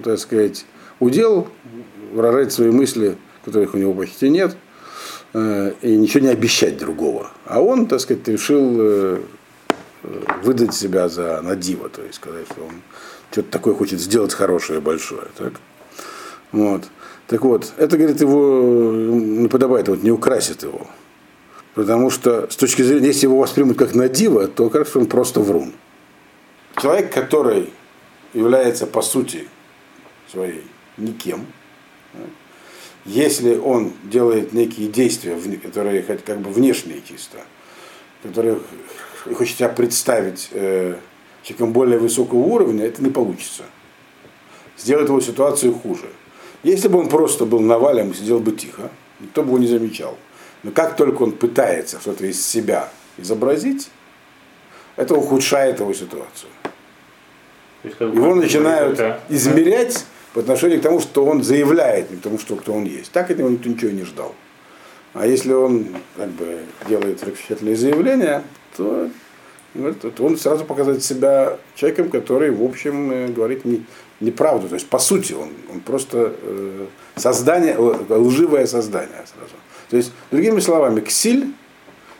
так 0.00 0.18
сказать, 0.18 0.64
удел 0.98 1.48
выражать 2.12 2.52
свои 2.52 2.70
мысли, 2.70 3.16
которых 3.44 3.74
у 3.74 3.78
него 3.78 3.94
почти 3.94 4.28
нет, 4.28 4.56
э, 5.34 5.72
и 5.82 5.96
ничего 5.96 6.24
не 6.24 6.30
обещать 6.30 6.78
другого. 6.78 7.30
А 7.46 7.60
он, 7.60 7.86
так 7.86 8.00
сказать, 8.00 8.26
решил 8.28 8.76
э, 8.78 9.20
э, 10.02 10.22
выдать 10.42 10.74
себя 10.74 11.08
за 11.08 11.40
надива, 11.42 11.88
то 11.88 12.02
есть 12.02 12.14
сказать, 12.14 12.46
что 12.50 12.62
он 12.64 12.82
что-то 13.30 13.50
такое 13.50 13.74
хочет 13.74 14.00
сделать 14.00 14.34
хорошее, 14.34 14.80
большое. 14.80 15.26
Так? 15.36 15.54
Вот. 16.52 16.84
Так 17.28 17.42
вот, 17.42 17.72
это, 17.76 17.96
говорит, 17.96 18.20
его 18.20 18.92
не 18.92 19.48
подобает, 19.48 19.88
вот 19.88 20.02
не 20.02 20.10
украсит 20.10 20.64
его. 20.64 20.88
Потому 21.74 22.10
что 22.10 22.50
с 22.50 22.56
точки 22.56 22.82
зрения, 22.82 23.06
если 23.06 23.26
его 23.26 23.38
воспримут 23.38 23.78
как 23.78 23.94
надива, 23.94 24.48
то 24.48 24.68
кажется, 24.68 24.98
он 24.98 25.06
просто 25.06 25.38
врун. 25.40 25.72
Человек, 26.76 27.12
который 27.12 27.72
является 28.34 28.86
по 28.86 29.02
сути 29.02 29.46
своей 30.30 30.62
никем, 30.96 31.46
если 33.04 33.56
он 33.56 33.92
делает 34.04 34.52
некие 34.52 34.88
действия, 34.88 35.36
которые 35.62 36.02
как 36.02 36.40
бы 36.40 36.50
внешние 36.50 37.00
чисто, 37.06 37.38
которые 38.22 38.58
хочет 39.34 39.56
себя 39.56 39.68
представить 39.68 40.48
э, 40.52 40.96
человеком 41.42 41.72
более 41.72 41.98
высокого 41.98 42.40
уровня, 42.40 42.84
это 42.84 43.02
не 43.02 43.10
получится. 43.10 43.64
Сделает 44.76 45.08
его 45.08 45.20
ситуацию 45.20 45.72
хуже. 45.74 46.06
Если 46.62 46.88
бы 46.88 46.98
он 46.98 47.08
просто 47.08 47.46
был 47.46 47.60
навалем 47.60 48.10
и 48.10 48.14
сидел 48.14 48.38
бы 48.40 48.52
тихо, 48.52 48.90
никто 49.18 49.42
бы 49.42 49.48
его 49.48 49.58
не 49.58 49.66
замечал. 49.66 50.18
Но 50.62 50.70
как 50.70 50.96
только 50.96 51.22
он 51.22 51.32
пытается 51.32 51.98
что-то 52.00 52.26
из 52.26 52.44
себя 52.44 52.90
изобразить, 53.16 53.88
это 54.96 55.14
ухудшает 55.14 55.80
его 55.80 55.92
ситуацию. 55.94 56.50
Есть, 57.82 57.98
Его 57.98 58.34
начинают 58.34 58.98
это- 58.98 59.20
измерять 59.30 60.04
по 60.32 60.40
отношению 60.40 60.80
к 60.80 60.82
тому, 60.82 61.00
что 61.00 61.24
он 61.24 61.42
заявляет, 61.42 62.10
не 62.10 62.16
к 62.16 62.22
тому, 62.22 62.38
что 62.38 62.56
кто 62.56 62.72
он 62.72 62.84
есть. 62.84 63.10
Так 63.12 63.30
от 63.30 63.38
никто 63.38 63.68
ничего 63.68 63.90
не 63.90 64.04
ждал. 64.04 64.34
А 65.12 65.26
если 65.26 65.52
он 65.52 65.88
как 66.16 66.28
бы 66.30 66.60
делает 66.88 67.20
впечатлительные 67.20 67.76
заявления, 67.76 68.44
то, 68.76 69.08
он 70.18 70.36
сразу 70.36 70.64
показывает 70.64 71.02
себя 71.04 71.58
человеком, 71.74 72.10
который, 72.10 72.50
в 72.50 72.62
общем, 72.62 73.10
э, 73.10 73.28
говорит 73.28 73.64
не, 73.64 73.84
неправду. 74.20 74.68
То 74.68 74.74
есть, 74.74 74.88
по 74.88 74.98
сути, 74.98 75.32
он, 75.32 75.50
он 75.72 75.80
просто 75.80 76.34
э, 76.40 76.86
создание, 77.16 77.76
лживое 77.76 78.66
создание 78.66 79.24
сразу. 79.34 79.54
То 79.88 79.96
есть, 79.96 80.12
другими 80.30 80.60
словами, 80.60 81.00
ксиль, 81.00 81.52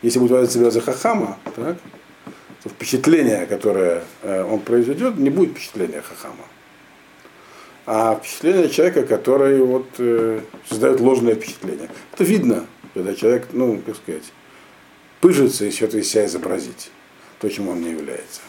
если 0.02 0.18
будет 0.18 0.30
выдавать 0.30 0.52
себя 0.52 0.70
за 0.70 0.80
хахама, 0.80 1.38
так, 1.56 1.76
то 2.62 2.68
впечатление, 2.68 3.46
которое 3.46 4.02
э, 4.22 4.44
он 4.44 4.60
произведет, 4.60 5.16
не 5.16 5.30
будет 5.30 5.50
впечатления 5.50 6.02
хахама. 6.02 6.44
А 7.92 8.14
впечатление 8.14 8.68
человека, 8.68 9.02
который 9.02 9.60
вот, 9.62 9.88
э, 9.98 10.42
создает 10.68 11.00
ложное 11.00 11.34
впечатление. 11.34 11.90
Это 12.12 12.22
видно, 12.22 12.66
когда 12.94 13.16
человек, 13.16 13.48
ну, 13.50 13.82
как 13.84 13.96
сказать, 13.96 14.32
пыжится 15.20 15.64
и 15.64 15.72
что-то 15.72 15.98
из 15.98 16.08
себя 16.08 16.24
изобразить, 16.26 16.92
то, 17.40 17.48
чем 17.48 17.66
он 17.66 17.80
не 17.80 17.90
является. 17.90 18.42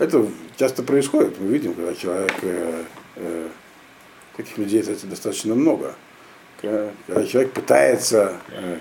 Это 0.00 0.26
часто 0.56 0.82
происходит, 0.82 1.38
мы 1.38 1.46
видим, 1.46 1.74
когда 1.74 1.94
человек, 1.94 2.34
э, 2.42 2.82
э, 3.14 3.48
таких 4.36 4.58
людей, 4.58 4.80
кстати, 4.80 5.06
достаточно 5.06 5.54
много, 5.54 5.94
когда 6.60 7.24
человек 7.24 7.52
пытается, 7.52 8.36
э, 8.50 8.78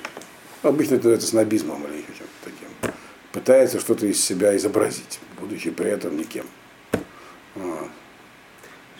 ну, 0.63 0.69
обычно 0.71 0.95
это, 0.95 1.09
это 1.09 1.23
снобизмом 1.23 1.85
или 1.85 1.97
еще 1.97 2.07
чем-то 2.17 2.45
таким, 2.45 2.93
пытается 3.33 3.79
что-то 3.79 4.07
из 4.07 4.19
себя 4.19 4.57
изобразить, 4.57 5.19
будучи 5.39 5.69
при 5.69 5.91
этом 5.91 6.17
никем. 6.17 6.47
Вот. 7.53 7.89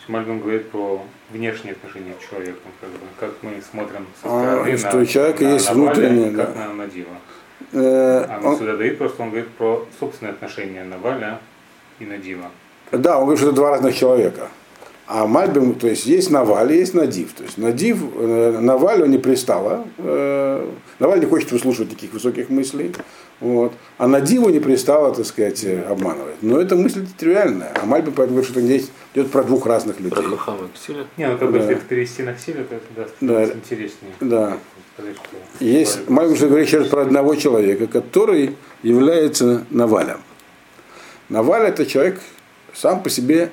Мальбим 0.08 0.40
говорит 0.40 0.70
про 0.70 1.02
внешние 1.30 1.72
отношения 1.72 2.12
к 2.14 2.28
человеку, 2.30 2.58
как, 2.80 2.90
бы, 2.90 2.96
как 3.20 3.30
мы 3.42 3.62
смотрим 3.70 4.06
со 4.20 4.28
А, 4.28 4.40
стороны 4.42 4.76
что 4.78 4.98
у 4.98 5.04
человека 5.06 5.44
есть 5.44 5.68
Наваля, 5.68 5.84
внутреннее, 5.84 6.30
как 6.36 6.54
да. 6.54 6.66
на 6.68 6.74
Надива. 6.74 7.14
Э, 7.72 8.24
А 8.28 8.38
он- 8.38 8.44
Масуда 8.44 8.76
Давид 8.76 8.98
просто 8.98 9.22
он 9.22 9.30
говорит 9.30 9.48
про 9.50 9.86
собственные 10.00 10.32
отношения 10.32 10.82
Наваля 10.84 11.38
и 12.00 12.04
Надива. 12.04 12.50
Да, 12.90 13.18
он 13.18 13.24
говорит, 13.24 13.38
что 13.40 13.48
это 13.48 13.56
два 13.56 13.70
разных 13.70 13.94
человека. 13.94 14.48
А 15.14 15.26
Мальбим, 15.26 15.74
то 15.74 15.88
есть 15.88 16.06
есть 16.06 16.30
Наваль, 16.30 16.72
есть 16.72 16.94
Надив. 16.94 17.34
То 17.34 17.42
есть 17.44 17.58
Надив, 17.58 17.98
э, 18.16 18.58
Наваль, 18.60 19.02
он 19.02 19.10
не 19.10 19.18
пристала. 19.18 19.84
Э, 19.98 20.66
Наваль 21.00 21.20
не 21.20 21.26
хочет 21.26 21.52
выслушивать 21.52 21.90
таких 21.90 22.14
высоких 22.14 22.48
мыслей. 22.48 22.94
Вот. 23.38 23.74
А 23.98 24.06
Надиву 24.06 24.48
не 24.48 24.58
пристала, 24.58 25.14
так 25.14 25.26
сказать, 25.26 25.66
обманывать. 25.66 26.36
Но 26.40 26.58
эта 26.58 26.76
мысль 26.76 27.04
тривиальная. 27.18 27.74
А 27.74 27.84
Мальбим 27.84 28.14
поэтому 28.14 28.36
говорит, 28.38 28.50
что 28.50 28.60
здесь 28.62 28.90
идет 29.14 29.30
про 29.30 29.42
двух 29.42 29.66
разных 29.66 30.00
людей. 30.00 30.12
Про 30.12 30.34
Хахама 30.34 30.70
Ксиля. 30.74 31.04
Не, 31.18 31.28
ну 31.28 31.36
как 31.36 31.48
бы 31.52 31.58
Да. 31.58 31.64
если 31.64 31.74
это 31.76 31.84
перевести 31.84 32.22
на 32.22 32.32
Ксилю, 32.32 32.64
то 32.64 32.76
это 32.76 32.86
даст 32.96 33.14
Да. 33.20 33.44
интереснее. 33.44 34.12
Да. 34.20 34.56
Есть, 35.60 36.08
Мальбим 36.08 36.36
же 36.36 36.48
говорит 36.48 36.70
сейчас 36.70 36.86
про 36.86 37.02
одного 37.02 37.34
человека, 37.34 37.86
который 37.86 38.56
является 38.82 39.66
Навалем. 39.68 40.20
Наваль 41.28 41.64
это 41.66 41.84
человек 41.84 42.18
сам 42.72 43.02
по 43.02 43.10
себе 43.10 43.50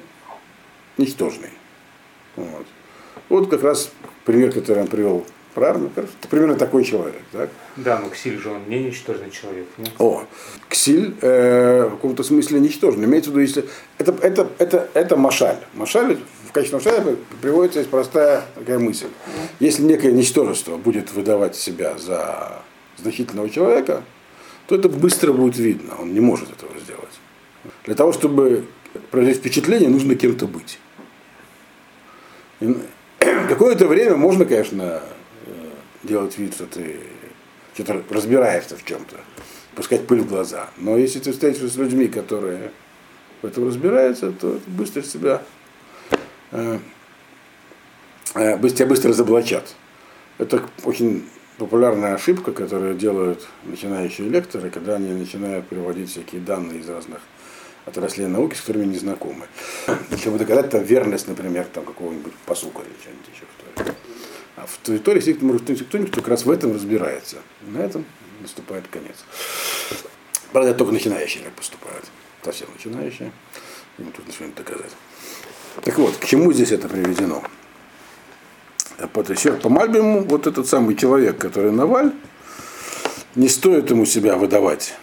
ничтожный. 0.99 1.49
Вот, 2.35 2.65
вот 3.29 3.49
как 3.49 3.63
раз 3.63 3.91
пример, 4.25 4.51
который 4.51 4.83
он 4.83 4.87
привел 4.87 5.25
правильно, 5.53 5.89
это 5.95 6.07
примерно 6.29 6.55
такой 6.55 6.83
человек. 6.83 7.21
Так? 7.31 7.49
Да, 7.75 7.99
но 7.99 8.09
Ксиль 8.09 8.37
же 8.39 8.49
он 8.49 8.61
не 8.67 8.83
ничтожный 8.83 9.29
человек. 9.31 9.65
нет? 9.77 9.91
О, 9.97 10.23
Ксиль 10.69 11.15
э, 11.21 11.87
в 11.87 11.91
каком-то 11.91 12.23
смысле 12.23 12.59
ничтожный. 12.59 13.05
Имеется 13.05 13.31
в 13.31 13.33
виду, 13.33 13.41
если 13.41 13.65
это, 13.97 14.15
это, 14.21 14.49
это, 14.57 14.89
это 14.93 15.17
машаль. 15.17 15.57
Машаль 15.73 16.17
в 16.47 16.51
качестве 16.51 16.77
машаля 16.77 17.15
приводится 17.41 17.79
есть 17.79 17.91
простая 17.91 18.43
такая 18.55 18.79
мысль. 18.79 19.07
Если 19.59 19.83
некое 19.83 20.11
ничтожество 20.11 20.77
будет 20.77 21.11
выдавать 21.13 21.55
себя 21.55 21.97
за 21.97 22.61
значительного 22.97 23.49
человека, 23.49 24.03
то 24.67 24.75
это 24.75 24.89
быстро 24.89 25.33
будет 25.33 25.57
видно. 25.57 25.95
Он 25.99 26.13
не 26.13 26.19
может 26.19 26.51
этого 26.51 26.71
сделать. 26.79 27.19
Для 27.85 27.95
того, 27.95 28.13
чтобы 28.13 28.65
произвести 29.11 29.41
впечатление, 29.41 29.89
нужно 29.89 30.15
кем-то 30.15 30.47
быть. 30.47 30.79
Какое-то 33.19 33.87
время 33.87 34.15
можно, 34.15 34.45
конечно, 34.45 35.01
э, 35.45 35.69
делать 36.03 36.37
вид, 36.37 36.53
что 36.53 36.65
ты 36.65 36.99
что-то 37.73 38.03
разбираешься 38.09 38.75
в 38.75 38.83
чем-то, 38.83 39.15
пускать 39.75 40.05
пыль 40.07 40.21
в 40.21 40.27
глаза. 40.27 40.69
Но 40.77 40.97
если 40.97 41.19
ты 41.19 41.31
встретишься 41.31 41.69
с 41.69 41.75
людьми, 41.77 42.07
которые 42.07 42.71
в 43.41 43.45
этом 43.45 43.67
разбираются, 43.67 44.31
то 44.31 44.59
быстро 44.67 45.01
себя 45.01 45.41
э, 46.51 46.79
э, 48.35 48.69
тебя 48.69 48.85
быстро 48.85 49.09
разоблачат. 49.09 49.75
Это 50.37 50.61
очень 50.83 51.25
популярная 51.57 52.15
ошибка, 52.15 52.51
которую 52.51 52.95
делают 52.95 53.47
начинающие 53.63 54.27
лекторы, 54.27 54.69
когда 54.69 54.95
они 54.95 55.11
начинают 55.13 55.67
приводить 55.67 56.09
всякие 56.09 56.41
данные 56.41 56.79
из 56.79 56.89
разных 56.89 57.21
отраслей 57.89 58.27
науки, 58.27 58.55
с 58.55 58.61
которыми 58.61 58.85
не 58.85 58.97
знакомы. 58.97 59.47
Чтобы 60.17 60.37
доказать 60.37 60.69
там 60.69 60.83
верность, 60.83 61.27
например, 61.27 61.65
там 61.65 61.83
какого-нибудь 61.85 62.33
посука 62.45 62.81
или 62.81 62.95
что-нибудь 63.01 63.27
еще 63.33 63.45
Торе. 63.75 63.95
А 64.55 64.65
в 64.65 64.99
Торе 64.99 65.21
сидит 65.21 65.37
кто-нибудь, 65.37 66.11
кто 66.11 66.21
как 66.21 66.29
раз 66.29 66.45
в 66.45 66.51
этом 66.51 66.73
разбирается. 66.73 67.37
И 67.65 67.71
на 67.71 67.79
этом 67.79 68.05
наступает 68.41 68.87
конец. 68.87 69.15
Правда, 70.51 70.73
только 70.73 70.93
начинающие 70.93 71.43
так 71.43 71.53
поступают. 71.53 72.05
Совсем 72.43 72.69
начинающие. 72.73 73.31
Им 73.97 74.11
тут 74.11 74.33
что-нибудь 74.33 74.55
доказать. 74.55 74.91
Так 75.83 75.97
вот, 75.97 76.15
к 76.17 76.25
чему 76.25 76.51
здесь 76.53 76.71
это 76.71 76.87
приведено? 76.87 77.43
По, 79.13 79.21
еще 79.21 79.53
по 79.53 79.69
Мальбиму 79.69 80.23
вот 80.23 80.47
этот 80.47 80.67
самый 80.67 80.95
человек, 80.95 81.37
который 81.37 81.71
Наваль, 81.71 82.11
не 83.35 83.47
стоит 83.47 83.89
ему 83.89 84.05
себя 84.05 84.35
выдавать 84.35 84.95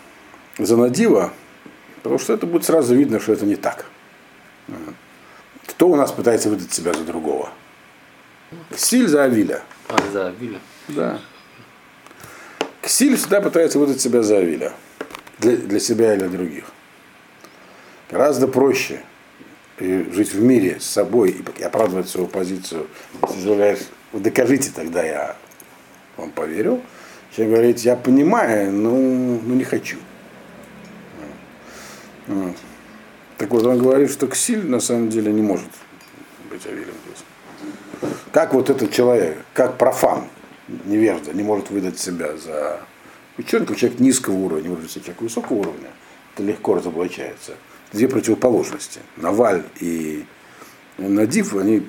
за 0.58 0.76
Надива, 0.76 1.32
потому 2.06 2.20
что 2.20 2.34
это 2.34 2.46
будет 2.46 2.64
сразу 2.64 2.94
видно, 2.94 3.18
что 3.18 3.32
это 3.32 3.44
не 3.44 3.56
так. 3.56 3.86
Кто 5.66 5.88
у 5.88 5.96
нас 5.96 6.12
пытается 6.12 6.48
выдать 6.48 6.72
себя 6.72 6.94
за 6.94 7.02
другого? 7.02 7.50
Ксиль 8.70 9.08
за 9.08 9.24
Авиля. 9.24 9.62
А, 9.88 9.96
за 10.12 10.32
Виля. 10.38 10.60
Да. 10.86 11.18
Ксиль 12.80 13.16
всегда 13.16 13.40
пытается 13.40 13.80
выдать 13.80 14.00
себя 14.00 14.22
за 14.22 14.36
Авиля. 14.36 14.72
Для, 15.40 15.56
для 15.56 15.80
себя 15.80 16.14
и 16.14 16.18
для 16.18 16.28
других. 16.28 16.66
Гораздо 18.08 18.46
проще 18.46 19.02
и 19.80 20.08
жить 20.12 20.32
в 20.32 20.40
мире 20.40 20.78
с 20.78 20.84
собой 20.84 21.42
и 21.58 21.62
оправдывать 21.64 22.08
свою 22.08 22.28
позицию. 22.28 22.86
Если 23.22 23.40
заявляешь, 23.40 23.80
«Вот 24.12 24.22
докажите, 24.22 24.70
тогда 24.72 25.02
я 25.02 25.36
вам 26.16 26.30
поверю. 26.30 26.80
Чем 27.34 27.50
говорить, 27.50 27.84
я 27.84 27.96
понимаю, 27.96 28.70
но, 28.70 28.92
но 28.92 29.54
не 29.56 29.64
хочу. 29.64 29.96
Вот. 32.26 32.56
Так 33.38 33.50
вот, 33.50 33.66
он 33.66 33.78
говорит, 33.78 34.10
что 34.10 34.26
Ксиль 34.26 34.66
на 34.66 34.80
самом 34.80 35.08
деле 35.10 35.32
не 35.32 35.42
может 35.42 35.68
быть 36.50 36.66
Авилем 36.66 36.94
здесь. 37.06 38.10
Как 38.32 38.54
вот 38.54 38.70
этот 38.70 38.92
человек, 38.92 39.38
как 39.52 39.76
профан, 39.78 40.24
невежда, 40.84 41.32
не 41.32 41.42
может 41.42 41.70
выдать 41.70 41.98
себя 41.98 42.36
за 42.36 42.80
ученика, 43.38 43.74
человек 43.74 44.00
низкого 44.00 44.34
уровня, 44.34 44.70
может 44.70 44.90
себя 44.90 45.02
человек 45.04 45.22
высокого 45.22 45.58
уровня, 45.58 45.88
это 46.34 46.42
легко 46.42 46.74
разоблачается. 46.74 47.52
Две 47.92 48.08
противоположности. 48.08 49.00
Наваль 49.16 49.62
и 49.80 50.24
Надив, 50.98 51.54
они 51.54 51.86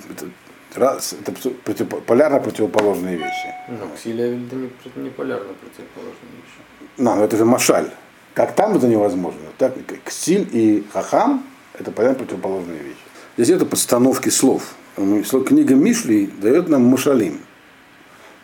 раз, 0.76 1.14
это 1.14 1.32
против- 1.64 2.04
полярно 2.06 2.40
противоположные 2.40 3.16
вещи. 3.18 3.54
Ну, 3.70 3.90
и 4.04 4.12
Авиль, 4.12 4.46
это 4.46 4.56
не, 4.56 5.04
не 5.04 5.10
полярно 5.10 5.54
противоположные 5.54 6.32
вещи. 6.36 6.90
Ну, 6.98 7.24
это 7.24 7.38
же 7.38 7.46
Машаль. 7.46 7.90
Как 8.38 8.54
там 8.54 8.78
это 8.78 8.88
невозможно, 8.88 9.40
так 9.58 9.76
и 9.76 9.82
Ксиль 10.06 10.48
и 10.52 10.86
Хахам 10.94 11.44
это 11.74 11.90
понятно 11.90 12.20
противоположные 12.20 12.78
вещи. 12.78 13.00
Здесь 13.36 13.56
это 13.56 13.66
подстановки 13.66 14.30
слов. 14.30 14.76
Ну, 14.96 15.24
Книга 15.24 15.74
Мишли 15.74 16.28
дает 16.40 16.70
нам 16.70 16.84
Машалим. 16.84 17.40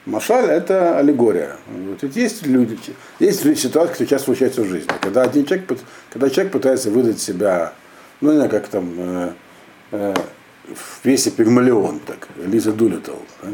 Машаль 0.07 0.45
это 0.45 0.97
аллегория. 0.97 1.57
Вот 1.67 2.01
есть 2.15 2.43
люди, 2.47 2.79
есть 3.19 3.41
ситуации, 3.41 3.91
которые 3.91 4.07
часто 4.07 4.25
случаются 4.25 4.63
в 4.63 4.65
жизни. 4.65 4.89
Когда 4.99 5.21
один 5.21 5.45
человек, 5.45 5.69
когда 6.09 6.27
человек 6.31 6.53
пытается 6.53 6.89
выдать 6.89 7.21
себя, 7.21 7.73
ну 8.19 8.31
не 8.31 8.37
знаю, 8.37 8.49
как 8.49 8.67
там 8.69 8.95
э, 8.97 9.29
э, 9.91 10.13
в 10.73 11.01
пьесе 11.03 11.29
Пигмалион, 11.29 11.99
так, 11.99 12.29
Лиза 12.43 12.71
Дулитл. 12.71 13.11
да. 13.43 13.49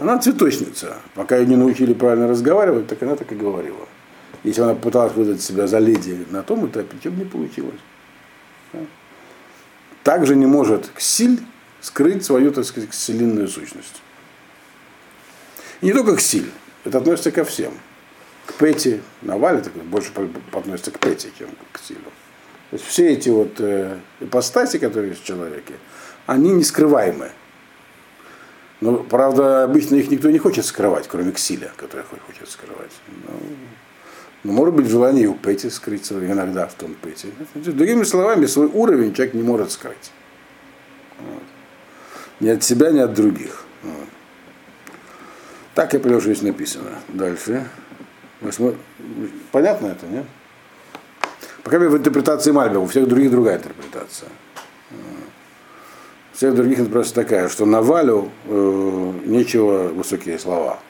Она 0.00 0.18
цветочница. 0.18 0.96
Пока 1.14 1.36
ее 1.36 1.46
не 1.46 1.54
научили 1.54 1.92
правильно 1.92 2.26
разговаривать, 2.26 2.88
так 2.88 3.00
она 3.04 3.14
так 3.14 3.30
и 3.30 3.36
говорила. 3.36 3.86
Если 4.44 4.60
она 4.60 4.74
пыталась 4.74 5.12
выдать 5.14 5.40
себя 5.40 5.66
за 5.66 5.78
леди 5.78 6.26
на 6.30 6.42
том 6.42 6.66
этапе, 6.66 6.96
бы 7.10 7.16
не 7.16 7.24
получилось. 7.24 7.80
Да. 8.72 8.80
Также 10.02 10.34
не 10.34 10.46
может 10.46 10.90
Ксиль 10.94 11.40
скрыть 11.80 12.24
свою, 12.24 12.52
так 12.52 12.64
сказать, 12.64 12.90
кселинную 12.90 13.48
сущность. 13.48 14.02
И 15.80 15.86
не 15.86 15.92
только 15.92 16.16
Ксиль, 16.16 16.50
это 16.84 16.98
относится 16.98 17.30
ко 17.30 17.44
всем. 17.44 17.72
К 18.46 18.54
Пети, 18.54 19.00
Навале 19.22 19.62
больше 19.84 20.10
относится 20.52 20.90
к 20.90 20.98
Пети, 20.98 21.28
чем 21.38 21.48
к 21.72 21.78
Ксилю. 21.78 22.00
То 22.70 22.76
есть 22.76 22.84
все 22.84 23.12
эти 23.12 23.28
вот 23.28 23.60
э, 23.60 23.98
ипостаси, 24.20 24.78
которые 24.78 25.10
есть 25.10 25.22
в 25.22 25.26
человеке, 25.26 25.74
они 26.26 26.50
не 26.50 26.64
скрываемы. 26.64 27.30
Но, 28.80 28.96
правда, 28.96 29.62
обычно 29.64 29.96
их 29.96 30.10
никто 30.10 30.30
не 30.30 30.38
хочет 30.38 30.64
скрывать, 30.64 31.06
кроме 31.06 31.30
Ксиля, 31.32 31.70
который 31.76 32.02
хо- 32.02 32.16
хочет 32.26 32.48
скрывать. 32.48 32.90
Ну, 33.28 33.40
ну, 34.44 34.52
может 34.52 34.74
быть, 34.74 34.88
желание 34.88 35.28
у 35.28 35.34
Пети 35.34 35.70
скрыть 35.70 36.04
свой, 36.04 36.26
иногда 36.26 36.66
в 36.66 36.74
том 36.74 36.94
Пети. 36.94 37.28
Другими 37.54 38.02
словами, 38.02 38.46
свой 38.46 38.66
уровень 38.66 39.14
человек 39.14 39.34
не 39.34 39.42
может 39.42 39.70
скрыть. 39.70 40.10
Вот. 41.18 41.42
Ни 42.40 42.48
от 42.48 42.64
себя, 42.64 42.90
ни 42.90 42.98
от 42.98 43.14
других. 43.14 43.64
Вот. 43.82 44.08
Так 45.74 45.92
я 45.92 46.00
понял, 46.00 46.20
что 46.20 46.32
здесь 46.32 46.42
написано. 46.42 46.98
Дальше. 47.08 47.64
Понятно 49.52 49.86
это, 49.86 50.06
нет? 50.06 50.24
Пока 51.62 51.78
в 51.78 51.96
интерпретации 51.96 52.50
Мальбера, 52.50 52.80
у 52.80 52.86
всех 52.86 53.06
других 53.06 53.30
другая 53.30 53.58
интерпретация. 53.58 54.28
У 56.32 56.36
всех 56.36 56.56
других 56.56 56.80
интерпретация 56.80 57.14
такая, 57.14 57.48
что 57.48 57.64
Навалю 57.64 58.32
э, 58.46 59.12
нечего 59.24 59.88
высокие 59.88 60.40
слова 60.40 60.80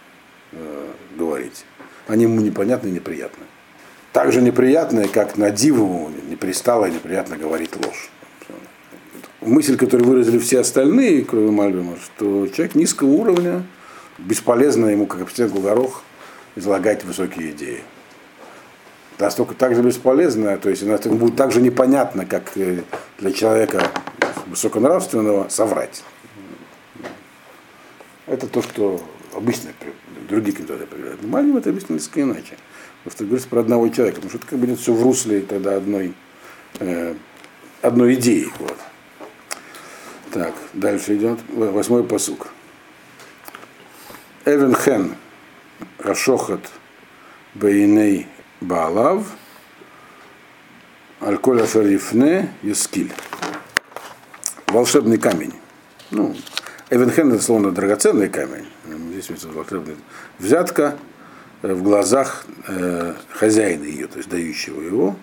э, 0.53 0.89
говорить. 1.19 1.67
Они 2.13 2.25
ему 2.25 2.43
непонятны 2.43 2.89
и 2.89 2.91
неприятны. 2.91 3.47
Так 4.13 4.33
же 4.33 4.43
неприятные, 4.43 5.09
как 5.09 5.39
на 5.39 5.51
диву 5.51 6.11
не 6.29 6.37
пристало 6.37 6.85
и 6.85 6.91
неприятно 6.91 7.39
говорить 7.39 7.75
ложь. 7.75 8.11
Мысль, 9.41 9.79
которую 9.79 10.11
выразили 10.11 10.39
все 10.39 10.61
остальные, 10.61 11.25
кроме 11.25 11.51
Мальбима, 11.51 11.97
что 11.97 12.47
человек 12.49 12.75
низкого 12.75 13.09
уровня, 13.09 13.63
бесполезно 14.19 14.89
ему, 14.89 15.07
как 15.07 15.23
обстенку 15.23 15.61
горох, 15.61 16.03
излагать 16.55 17.03
высокие 17.03 17.53
идеи. 17.53 17.81
Настолько 19.19 19.55
так 19.55 19.75
же 19.75 19.81
бесполезно, 19.81 20.59
то 20.59 20.69
есть 20.69 20.83
это 20.83 21.09
будет 21.09 21.37
так 21.37 21.51
же 21.51 21.63
непонятно, 21.63 22.27
как 22.27 22.59
э, 22.59 22.83
для 23.21 23.33
человека 23.33 23.91
высоконравственного 24.49 25.49
соврать. 25.49 26.05
Это 28.27 28.47
то, 28.49 28.61
что 28.61 29.01
обычно 29.33 29.71
другие 30.33 30.57
кандидаты 30.57 30.85
определяют. 30.85 31.23
Но 31.23 31.29
Мальбим 31.29 31.57
это 31.59 31.71
объяснил 31.71 31.99
несколько 31.99 32.23
иначе. 32.23 32.57
Потому 33.05 33.17
что 33.17 33.25
говорится 33.25 33.49
про 33.49 33.61
одного 33.61 33.89
человека, 33.89 34.17
потому 34.17 34.31
что 34.31 34.39
это 34.39 34.47
как 34.47 34.59
бы 34.59 34.67
идет 34.67 34.81
все 34.81 34.93
в 34.93 35.03
русле 35.03 35.41
тогда 35.41 35.77
одной, 35.77 36.15
э, 36.79 37.15
одной 37.83 38.15
идеи. 38.15 38.49
Вот. 38.59 38.79
Так, 40.33 40.55
дальше 40.73 41.17
идет 41.17 41.39
восьмой 41.49 42.05
посук. 42.05 42.49
Эвен 44.45 44.75
хен 44.75 45.15
рашохат 45.99 46.71
бейней 47.55 48.27
баалав 48.61 49.27
альколя 51.21 51.67
шарифне 51.67 52.55
яскиль. 52.63 53.13
Волшебный 54.69 55.19
камень. 55.19 55.53
Ну, 56.11 56.35
Эвенхен 56.93 57.33
это 57.33 57.43
словно 57.43 57.71
драгоценный 57.71 58.29
камень. 58.29 58.67
Здесь. 59.13 59.31
Взятка 60.39 60.99
э, 61.63 61.73
в 61.73 61.83
глазах 61.83 62.45
э, 62.69 63.15
хозяина 63.31 63.85
ее, 63.85 64.09
то 64.09 64.19
есть 64.19 64.29
дающего 64.29 64.83
его. 64.83 65.17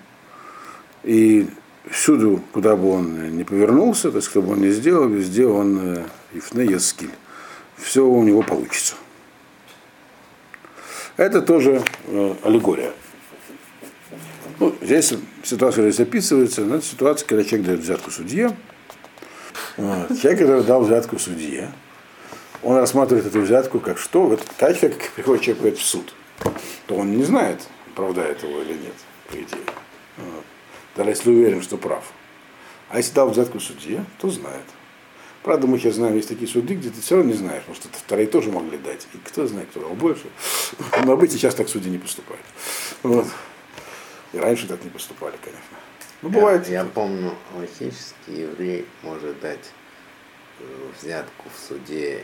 И 1.04 1.48
всюду, 1.92 2.42
куда 2.54 2.76
бы 2.76 2.90
он 2.90 3.38
не 3.38 3.44
повернулся, 3.44 4.10
то 4.10 4.18
есть 4.18 4.30
кто 4.30 4.42
бы 4.42 4.54
он 4.54 4.62
ни 4.62 4.70
сделал, 4.70 5.08
везде 5.10 5.46
он 5.46 5.98
э, 5.98 6.04
ифне 6.34 6.66
яскиль. 6.66 7.12
Все 7.78 8.04
у 8.04 8.24
него 8.24 8.42
получится. 8.42 8.96
Это 11.18 11.40
тоже 11.44 11.84
аллегория. 12.44 12.94
Ну, 14.60 14.74
здесь 14.82 15.14
ситуация 15.44 15.92
здесь 15.92 16.00
описывается, 16.00 16.62
но 16.62 16.78
это 16.78 16.86
ситуация, 16.86 17.28
когда 17.28 17.44
человек 17.44 17.68
дает 17.68 17.80
взятку 17.82 18.10
судье. 18.10 18.56
Вот. 19.78 20.20
Человек, 20.20 20.40
который 20.40 20.64
дал 20.64 20.84
взятку 20.84 21.20
судье, 21.20 21.72
он 22.62 22.78
рассматривает 22.78 23.26
эту 23.26 23.42
взятку 23.42 23.80
как 23.80 23.98
что? 23.98 24.24
Вот, 24.24 24.44
как, 24.58 24.80
как 24.80 25.12
приходит 25.16 25.44
человек 25.44 25.78
в 25.78 25.84
суд, 25.84 26.14
то 26.88 26.96
он 26.96 27.16
не 27.16 27.24
знает, 27.24 27.62
оправдает 27.94 28.44
его 28.44 28.62
или 28.62 28.74
нет, 28.74 28.96
по 29.28 29.34
идее. 29.36 29.66
Вот. 30.18 30.44
Даже 30.96 31.10
если 31.10 31.30
уверен, 31.30 31.62
что 31.62 31.78
прав. 31.78 32.04
А 32.90 32.98
если 32.98 33.14
дал 33.14 33.30
взятку 33.30 33.60
судье, 33.60 34.04
то 34.20 34.30
знает. 34.30 34.66
Правда, 35.44 35.68
мы 35.68 35.80
сейчас 35.80 35.96
знаем, 35.96 36.16
есть 36.16 36.28
такие 36.28 36.48
суды, 36.48 36.76
где 36.76 36.90
ты 36.90 37.00
все 37.00 37.16
равно 37.16 37.32
не 37.32 37.38
знаешь, 37.38 37.64
потому 37.64 37.76
что 37.76 37.88
вторые 37.98 38.28
тоже 38.28 38.52
могли 38.52 38.78
дать. 38.78 39.08
И 39.14 39.18
кто 39.18 39.48
знает, 39.48 39.70
кто 39.70 39.80
дал 39.80 39.92
больше. 39.92 40.26
Но 41.06 41.16
быть 41.16 41.32
сейчас 41.32 41.56
так 41.56 41.70
судьи 41.70 41.90
не 41.90 41.98
поступают. 41.98 42.44
Вот. 43.04 43.26
И 44.34 44.38
раньше 44.38 44.68
так 44.68 44.84
не 44.84 44.90
поступали, 44.90 45.36
конечно. 45.42 45.78
Ну, 46.22 46.30
бывает. 46.30 46.68
Я, 46.68 46.80
я 46.80 46.86
помню, 46.86 47.32
логически 47.56 48.30
еврей 48.30 48.86
может 49.04 49.40
дать 49.40 49.72
э, 50.60 50.64
взятку 51.02 51.46
в 51.54 51.68
суде 51.68 52.24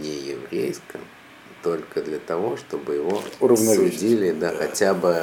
не 0.00 0.10
еврейском, 0.10 1.00
только 1.62 2.02
для 2.02 2.18
того, 2.18 2.56
чтобы 2.56 2.94
его 2.96 3.22
судили, 3.40 4.32
да, 4.32 4.52
хотя 4.54 4.92
бы 4.92 5.16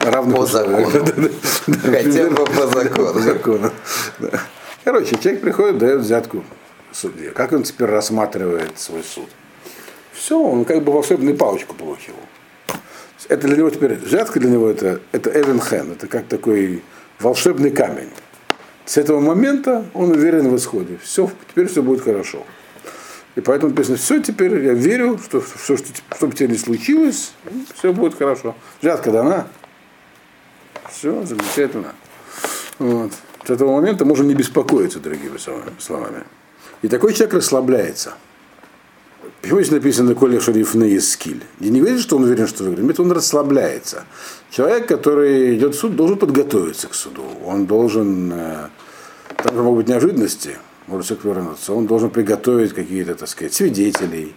Равных 0.00 0.36
по 0.36 0.40
условиях. 0.44 0.92
закону. 0.92 1.28
Хотя 1.82 2.30
бы 2.30 2.44
по 2.44 2.66
закону. 2.68 3.18
закону. 3.18 3.70
Да. 4.20 4.40
Короче, 4.84 5.16
человек 5.16 5.40
приходит, 5.42 5.78
дает 5.78 6.00
взятку 6.00 6.44
судье. 6.92 7.30
Как 7.30 7.52
он 7.52 7.64
теперь 7.64 7.88
рассматривает 7.88 8.78
свой 8.78 9.02
суд? 9.02 9.28
Все, 10.12 10.38
он 10.38 10.64
как 10.64 10.82
бы 10.84 10.92
волшебную 10.92 11.36
палочку 11.36 11.74
получил. 11.74 12.14
Это 13.28 13.46
для 13.48 13.56
него 13.56 13.70
теперь, 13.70 13.94
взятка 13.94 14.40
для 14.40 14.50
него 14.50 14.68
это, 14.68 15.00
это 15.12 15.30
Эвенхен, 15.30 15.92
это 15.92 16.06
как 16.06 16.26
такой 16.26 16.82
волшебный 17.22 17.70
камень. 17.70 18.10
С 18.84 18.96
этого 18.96 19.20
момента 19.20 19.86
он 19.94 20.10
уверен 20.10 20.48
в 20.48 20.56
исходе. 20.56 20.98
Все, 21.02 21.30
теперь 21.48 21.68
все 21.68 21.82
будет 21.82 22.02
хорошо. 22.02 22.44
И 23.34 23.40
поэтому 23.40 23.70
написано, 23.70 23.96
все, 23.96 24.20
теперь 24.20 24.62
я 24.62 24.74
верю, 24.74 25.18
что 25.18 25.40
все, 25.40 25.76
что, 25.76 25.86
что 26.14 26.26
бы 26.26 26.34
тебе 26.34 26.48
не 26.48 26.58
случилось, 26.58 27.32
все 27.74 27.92
будет 27.92 28.18
хорошо. 28.18 28.54
Взятка 28.82 29.10
дана. 29.10 29.46
Все, 30.90 31.24
замечательно. 31.24 31.94
Вот. 32.78 33.12
С 33.46 33.50
этого 33.50 33.72
момента 33.72 34.04
можно 34.04 34.24
не 34.24 34.34
беспокоиться, 34.34 35.00
словами- 35.38 35.72
словами. 35.78 36.24
И 36.82 36.88
такой 36.88 37.14
человек 37.14 37.34
расслабляется. 37.34 38.14
Почему 39.42 39.60
здесь 39.60 39.72
написано 39.72 40.14
Коля 40.14 40.40
Шариф 40.40 40.74
на 40.74 41.00
скиль? 41.00 41.42
И 41.58 41.68
не 41.68 41.80
говорит, 41.80 42.00
что 42.00 42.16
он 42.16 42.22
уверен, 42.22 42.46
что 42.46 42.62
выиграет, 42.62 42.90
это 42.90 43.02
он 43.02 43.10
расслабляется. 43.10 44.04
Человек, 44.50 44.86
который 44.86 45.56
идет 45.56 45.74
в 45.74 45.78
суд, 45.78 45.96
должен 45.96 46.16
подготовиться 46.16 46.86
к 46.86 46.94
суду. 46.94 47.24
Он 47.44 47.66
должен, 47.66 48.32
э, 48.32 48.68
там 49.42 49.56
же 49.56 49.62
могут 49.62 49.78
быть 49.78 49.88
неожиданности, 49.88 50.58
может 50.86 51.08
человек 51.08 51.24
вернуться, 51.24 51.72
он 51.72 51.88
должен 51.88 52.10
приготовить 52.10 52.72
какие-то, 52.72 53.16
так 53.16 53.28
сказать, 53.28 53.52
свидетелей 53.52 54.32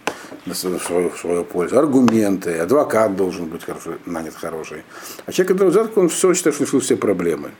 на 0.47 0.55
свою, 0.55 0.79
свою, 0.79 1.11
свою 1.11 1.43
пользу, 1.43 1.77
аргументы, 1.77 2.57
адвокат 2.57 3.15
должен 3.15 3.45
быть 3.45 3.63
хороший, 3.63 3.93
нанят 4.07 4.33
хороший. 4.33 4.83
А 5.27 5.31
человек, 5.31 5.53
который 5.53 5.69
взятку, 5.69 5.99
он 5.99 6.09
все 6.09 6.33
считает, 6.33 6.55
что 6.55 6.63
решил 6.63 6.79
все 6.79 6.95
проблемы. 6.97 7.51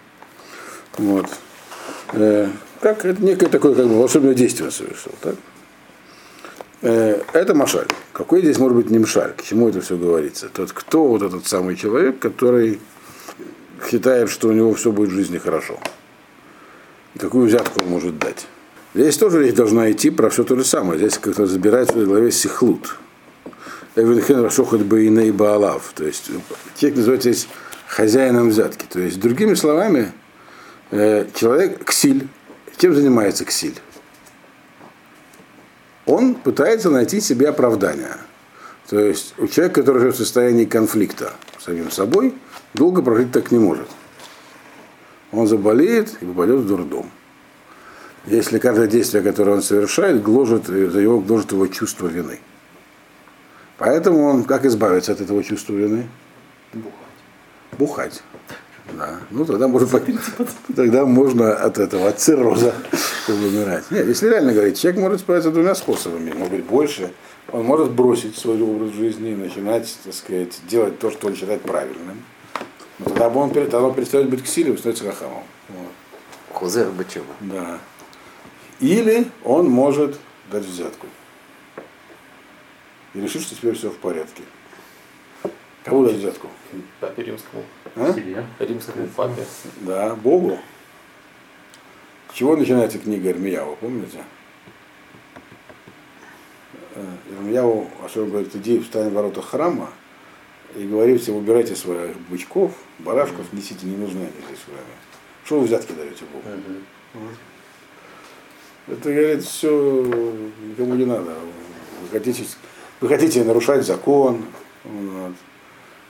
Вот. 0.98 1.28
Э, 2.14 2.50
как 2.82 3.06
это 3.06 3.24
некое 3.24 3.50
такое 3.50 3.76
как 3.76 3.86
бы 3.86 4.00
волшебное 4.00 4.34
действие 4.34 4.72
совершил. 4.72 5.12
Так? 5.22 5.36
Э, 6.82 7.22
это 7.34 7.54
Машаль. 7.54 7.88
Какой 8.14 8.42
здесь 8.42 8.58
может 8.58 8.78
быть 8.78 8.90
не 8.90 9.00
Мшаль? 9.00 9.34
К 9.34 9.44
чему 9.44 9.70
это 9.70 9.82
все 9.82 9.98
говорится? 9.98 10.50
Тот, 10.54 10.72
кто 10.72 11.06
вот 11.06 11.22
этот 11.22 11.48
самый 11.48 11.76
человек, 11.76 12.20
который 12.20 12.80
считает, 13.90 14.30
что 14.30 14.50
у 14.50 14.52
него 14.52 14.74
все 14.74 14.92
будет 14.92 15.10
в 15.10 15.14
жизни 15.14 15.38
хорошо. 15.38 15.80
Какую 17.18 17.48
взятку 17.48 17.82
он 17.82 17.88
может 17.88 18.20
дать. 18.20 18.48
Здесь 18.94 19.18
тоже 19.18 19.44
речь 19.44 19.56
должна 19.56 19.92
идти 19.92 20.10
про 20.10 20.30
все 20.30 20.44
то 20.44 20.56
же 20.56 20.64
самое. 20.64 21.00
Здесь 21.00 21.18
как-то 21.18 21.46
забирает 21.46 21.94
в 21.94 22.06
голове 22.06 22.32
сихлут. 22.32 22.96
Эвенхен 23.96 24.42
Рашохат 24.42 24.82
Бейней 24.86 25.32
Баалав. 25.32 25.94
То 25.96 26.06
есть 26.06 26.30
человек 26.78 26.98
называется 26.98 27.32
здесь 27.32 27.48
хозяином 27.88 28.50
взятки. 28.50 28.86
То 28.90 29.00
есть, 29.00 29.20
другими 29.20 29.54
словами, 29.54 30.12
э, 30.92 31.26
человек 31.34 31.84
ксиль. 31.86 32.28
Чем 32.78 32.94
занимается 32.94 33.46
ксиль? 33.46 33.76
Он 36.06 36.36
пытается 36.36 36.90
найти 36.90 37.20
себе 37.20 37.50
оправдание. 37.50 38.18
То 38.88 39.00
есть 39.00 39.34
у 39.38 39.48
человека, 39.48 39.82
который 39.82 40.00
живет 40.00 40.16
в 40.16 40.20
состоянии 40.20 40.66
конфликта 40.66 41.34
с 41.58 41.64
самим 41.64 41.90
собой, 41.90 42.36
долго 42.74 43.02
прожить 43.02 43.32
так 43.32 43.52
не 43.52 43.58
может. 43.58 43.88
Он 45.32 45.48
заболеет 45.48 46.22
и 46.22 46.26
попадет 46.26 46.60
в 46.60 46.68
дурдом. 46.68 47.10
Если 48.28 48.60
каждое 48.60 48.88
действие, 48.88 49.24
которое 49.24 49.52
он 49.52 49.62
совершает, 49.62 50.22
гложет, 50.22 50.70
э, 50.70 50.90
за 50.90 51.00
его, 51.00 51.20
гложет 51.20 51.52
его 51.52 51.68
чувство 51.68 52.08
вины. 52.08 52.40
Поэтому 53.78 54.24
он, 54.24 54.44
как 54.44 54.66
избавиться 54.66 55.12
от 55.12 55.22
этого 55.22 55.44
чувства 55.44 55.74
вины? 55.74 56.08
Бухать. 57.78 58.24
Да. 58.94 59.20
Ну 59.32 59.46
тогда 59.46 59.68
можно, 59.68 60.00
тогда 60.76 61.06
можно 61.06 61.56
от 61.56 61.78
этого, 61.78 62.08
от 62.10 62.20
цирроза 62.20 62.74
умирать. 63.28 63.90
Нет, 63.92 64.08
если 64.08 64.30
реально 64.30 64.54
говорить, 64.54 64.80
человек 64.80 65.02
может 65.02 65.20
справиться 65.22 65.52
двумя 65.52 65.76
способами, 65.76 66.32
может 66.34 66.54
быть 66.54 66.66
больше. 66.66 67.12
Он 67.52 67.64
может 67.64 67.92
бросить 67.92 68.38
свой 68.38 68.62
образ 68.62 68.92
жизни 68.92 69.32
и 69.32 69.36
начинать, 69.36 69.96
так 70.04 70.14
сказать, 70.14 70.60
делать 70.68 71.00
то, 71.00 71.12
что 71.12 71.28
он 71.28 71.36
считает 71.36 71.62
правильным. 71.62 72.24
Но 73.00 73.06
тогда 73.06 73.30
бы 73.30 73.40
он, 73.40 73.52
тогда 73.52 73.82
он 73.82 73.94
перестает 73.94 74.30
быть 74.30 74.44
ксилем 74.44 74.74
и 74.74 74.78
становится 74.78 75.06
хахамом. 75.12 75.44
Вот. 75.70 75.92
Хузер. 76.54 76.92
Да. 77.42 77.80
Или 78.80 79.28
он 79.44 79.70
может 79.70 80.18
дать 80.52 80.66
взятку. 80.66 81.08
И 83.14 83.22
решить, 83.22 83.44
что 83.44 83.56
теперь 83.56 83.76
все 83.76 83.90
в 83.90 83.98
порядке. 83.98 84.44
Кому 85.84 86.06
дать 86.06 86.16
взятку? 86.16 86.48
Папе 87.00 87.24
римскому. 87.24 87.64
А? 87.96 88.14
Римскому 88.60 89.08
папе. 89.08 89.46
Да, 89.82 90.16
Богу. 90.16 90.60
С 92.32 92.34
чего 92.34 92.58
начинается 92.58 93.00
книга 93.00 93.30
Ирмияу, 93.30 93.78
помните? 93.78 94.24
Э, 96.96 97.06
Ирмияу, 97.32 97.88
особенно 98.04 98.32
говорит, 98.32 98.56
иди 98.56 98.80
встань 98.80 99.10
в 99.10 99.14
ворота 99.14 99.42
храма 99.42 99.90
и 100.76 100.86
говори 100.86 101.18
всем, 101.18 101.38
убирайте 101.38 101.76
своих 101.76 102.18
бычков, 102.30 102.74
барашков, 103.00 103.54
несите, 103.54 103.86
не 103.86 103.96
нужны 103.96 104.20
они 104.20 104.46
здесь 104.48 104.60
с 104.60 104.68
вами. 104.68 104.82
Что 105.46 105.60
вы 105.60 105.68
взятки 105.68 105.94
даете 105.94 106.26
Богу? 106.34 106.44
Это, 108.88 109.14
говорит, 109.14 109.44
все 109.44 110.04
никому 110.68 110.96
не 110.96 111.06
надо. 111.06 111.34
Вы 112.02 112.10
хотите, 112.12 112.44
вы 113.00 113.08
хотите 113.08 113.44
нарушать 113.46 113.86
закон, 113.86 114.44
вот, 114.84 115.34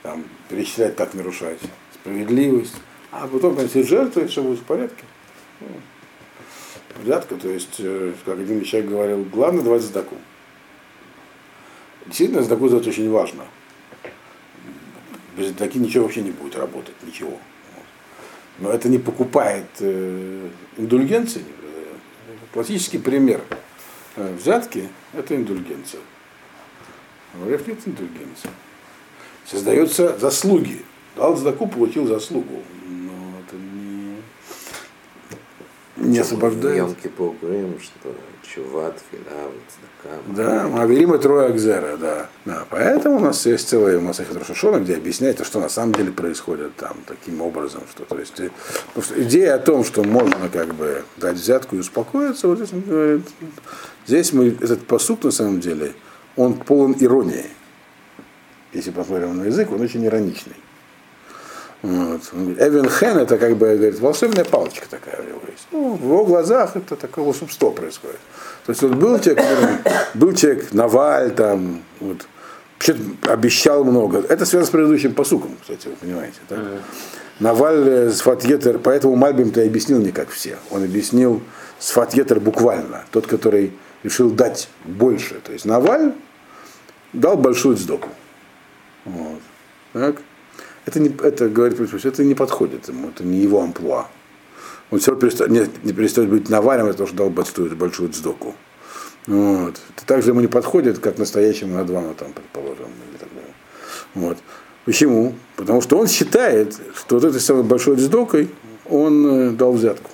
там, 0.06 0.24
перечислять, 0.48 0.94
как 0.94 1.14
нарушать 1.14 1.58
справедливость, 1.94 2.76
а 3.10 3.26
потом 3.26 3.56
приносить 3.56 3.88
жертву, 3.88 4.22
и 4.22 4.28
все 4.28 4.40
будет 4.40 4.60
в 4.60 4.62
порядке. 4.62 5.02
Ну, 5.60 5.66
Взятка, 7.02 7.34
то 7.34 7.48
есть, 7.48 7.74
э, 7.80 8.12
как 8.24 8.38
один 8.38 8.62
человек 8.62 8.88
говорил, 8.88 9.24
главное 9.24 9.64
давать 9.64 9.82
задаку. 9.82 10.14
Действительно, 12.06 12.42
задаку 12.42 12.68
сделать 12.68 12.86
очень 12.86 13.10
важно. 13.10 13.46
Без 15.36 15.48
задаки 15.48 15.78
ничего 15.78 16.04
вообще 16.04 16.22
не 16.22 16.30
будет 16.30 16.54
работать, 16.54 16.94
ничего. 17.02 17.38
Но 18.60 18.70
это 18.70 18.88
не 18.88 18.98
покупает 18.98 19.66
э, 19.80 20.48
индульгенции. 20.76 21.44
Классический 22.52 22.98
пример 22.98 23.42
э, 24.14 24.34
взятки– 24.36 24.88
это 25.12 25.34
индульгенция. 25.34 26.00
Реф 27.44 27.66
нет 27.66 27.80
индульгенции. 27.84 28.50
Создаются 29.50 30.18
заслуги. 30.18 30.84
Дал 31.16 31.36
задаку, 31.36 31.66
получил 31.68 32.06
заслугу. 32.06 32.62
Но 32.86 33.12
это 33.40 33.56
не, 33.56 34.16
не 36.08 36.18
освобождает. 36.18 36.78
Йом-Кипур 36.78 37.36
говорим, 37.40 37.78
что 37.80 38.10
чуват, 38.42 38.98
фила, 39.10 39.50
цдака. 39.68 40.16
Да, 40.28 40.68
Маверим 40.68 41.14
и 41.14 41.18
трое 41.18 41.48
Акзера, 41.48 41.96
да. 41.96 42.28
да. 42.44 42.64
Поэтому 42.70 43.16
у 43.16 43.20
нас 43.20 43.44
есть 43.46 43.68
целая 43.68 44.00
Масахи 44.00 44.32
Рошашона, 44.32 44.78
где 44.78 44.96
объясняется, 44.96 45.44
что 45.44 45.60
на 45.60 45.68
самом 45.68 45.94
деле 45.94 46.12
происходит 46.12 46.74
там 46.76 46.96
таким 47.06 47.40
образом. 47.40 47.82
Что, 47.90 48.04
то 48.04 48.18
есть, 48.18 48.38
э, 48.40 48.50
потому 48.88 49.04
что 49.04 49.22
идея 49.22 49.54
о 49.54 49.58
том, 49.58 49.84
что 49.84 50.04
можно 50.04 50.48
как 50.48 50.74
бы 50.74 51.04
дать 51.16 51.36
взятку 51.36 51.76
и 51.76 51.80
успокоиться, 51.80 52.48
вот 52.48 52.58
здесь 52.58 52.72
он 52.72 52.80
говорит, 52.82 53.22
здесь 54.06 54.32
мы, 54.32 54.48
этот 54.48 54.86
посуд 54.86 55.24
на 55.24 55.30
самом 55.30 55.60
деле, 55.60 55.94
он 56.36 56.54
полон 56.54 56.96
иронии. 56.98 57.46
Если 58.76 58.90
посмотрим 58.90 59.38
на 59.38 59.44
язык, 59.44 59.72
он 59.72 59.80
очень 59.80 60.04
ироничный. 60.04 60.56
Вот. 61.80 62.20
Эвен 62.58 62.90
Хен 62.90 63.16
это 63.16 63.38
как 63.38 63.56
бы 63.56 63.74
говорит, 63.74 64.00
волшебная 64.00 64.44
палочка 64.44 64.86
такая 64.90 65.20
у 65.22 65.24
него 65.24 65.40
есть. 65.50 65.66
Ну, 65.72 65.94
в 65.94 66.02
его 66.02 66.24
глазах 66.26 66.76
это 66.76 66.96
такое 66.96 67.24
волшебство 67.24 67.70
происходит. 67.70 68.20
То 68.66 68.72
есть 68.72 68.82
вот 68.82 68.92
был 68.92 69.18
человек, 69.18 69.44
был 70.14 70.34
человек 70.34 70.72
Наваль, 70.72 71.30
там, 71.30 71.82
вот, 72.00 72.26
вообще 72.74 72.96
обещал 73.22 73.84
много. 73.84 74.18
Это 74.28 74.44
связано 74.44 74.66
с 74.66 74.70
предыдущим 74.70 75.14
посуком, 75.14 75.56
кстати, 75.60 75.88
вы 75.88 75.94
понимаете. 75.96 76.38
Да? 76.50 76.62
Наваль 77.40 78.12
Сфатьетер, 78.12 78.78
поэтому 78.78 79.16
Мальбим-то 79.16 79.62
и 79.62 79.66
объяснил 79.66 79.98
не 80.00 80.12
как 80.12 80.28
все. 80.28 80.58
Он 80.70 80.84
объяснил 80.84 81.42
Сфатьетер 81.78 82.40
буквально, 82.40 83.04
тот, 83.10 83.26
который 83.26 83.72
решил 84.02 84.30
дать 84.30 84.68
больше. 84.84 85.40
То 85.44 85.52
есть 85.52 85.64
Наваль 85.64 86.12
дал 87.14 87.36
большую 87.38 87.76
сдоку. 87.76 88.10
Так? 89.96 90.16
Это, 90.84 91.00
не, 91.00 91.08
это 91.08 91.48
говорит, 91.48 91.80
это 91.80 92.22
не 92.22 92.34
подходит 92.34 92.86
ему, 92.88 93.08
это 93.08 93.24
не 93.24 93.38
его 93.38 93.62
амплуа. 93.62 94.08
Он 94.90 94.98
все 94.98 95.16
перестает, 95.16 95.50
не, 95.50 95.66
не 95.84 95.94
перестает 95.94 96.28
быть 96.28 96.50
наваром, 96.50 96.88
это 96.88 97.06
что 97.06 97.16
дал 97.16 97.30
большую, 97.30 97.74
большую 97.74 98.10
цдоку. 98.10 98.54
Вот. 99.26 99.80
Это 99.96 100.06
также 100.06 100.30
ему 100.30 100.40
не 100.42 100.48
подходит, 100.48 100.98
как 100.98 101.16
настоящему 101.16 101.76
Надвану, 101.76 102.12
там, 102.14 102.34
предположим. 102.34 102.88
Или 103.08 103.18
так 103.18 103.28
далее. 103.34 103.54
Вот. 104.14 104.36
Почему? 104.84 105.34
Потому 105.56 105.80
что 105.80 105.98
он 105.98 106.08
считает, 106.08 106.78
что 106.94 107.16
вот 107.16 107.24
этой 107.24 107.40
самой 107.40 107.62
большой 107.62 107.96
цдокой 107.96 108.50
он 108.84 109.26
э, 109.26 109.50
дал 109.52 109.72
взятку. 109.72 110.10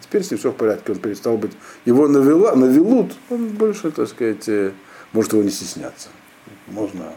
Теперь 0.00 0.22
с 0.22 0.30
ним 0.30 0.38
все 0.38 0.52
в 0.52 0.54
порядке, 0.54 0.92
он 0.92 0.98
перестал 0.98 1.36
быть. 1.36 1.52
Его 1.84 2.06
навела, 2.06 2.54
навелут, 2.54 3.12
он 3.28 3.48
больше, 3.48 3.90
так 3.90 4.08
сказать, 4.08 4.48
э, 4.48 4.70
может 5.12 5.32
его 5.32 5.42
не 5.42 5.50
стесняться. 5.50 6.10
Можно 6.68 7.12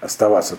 оставаться. 0.00 0.56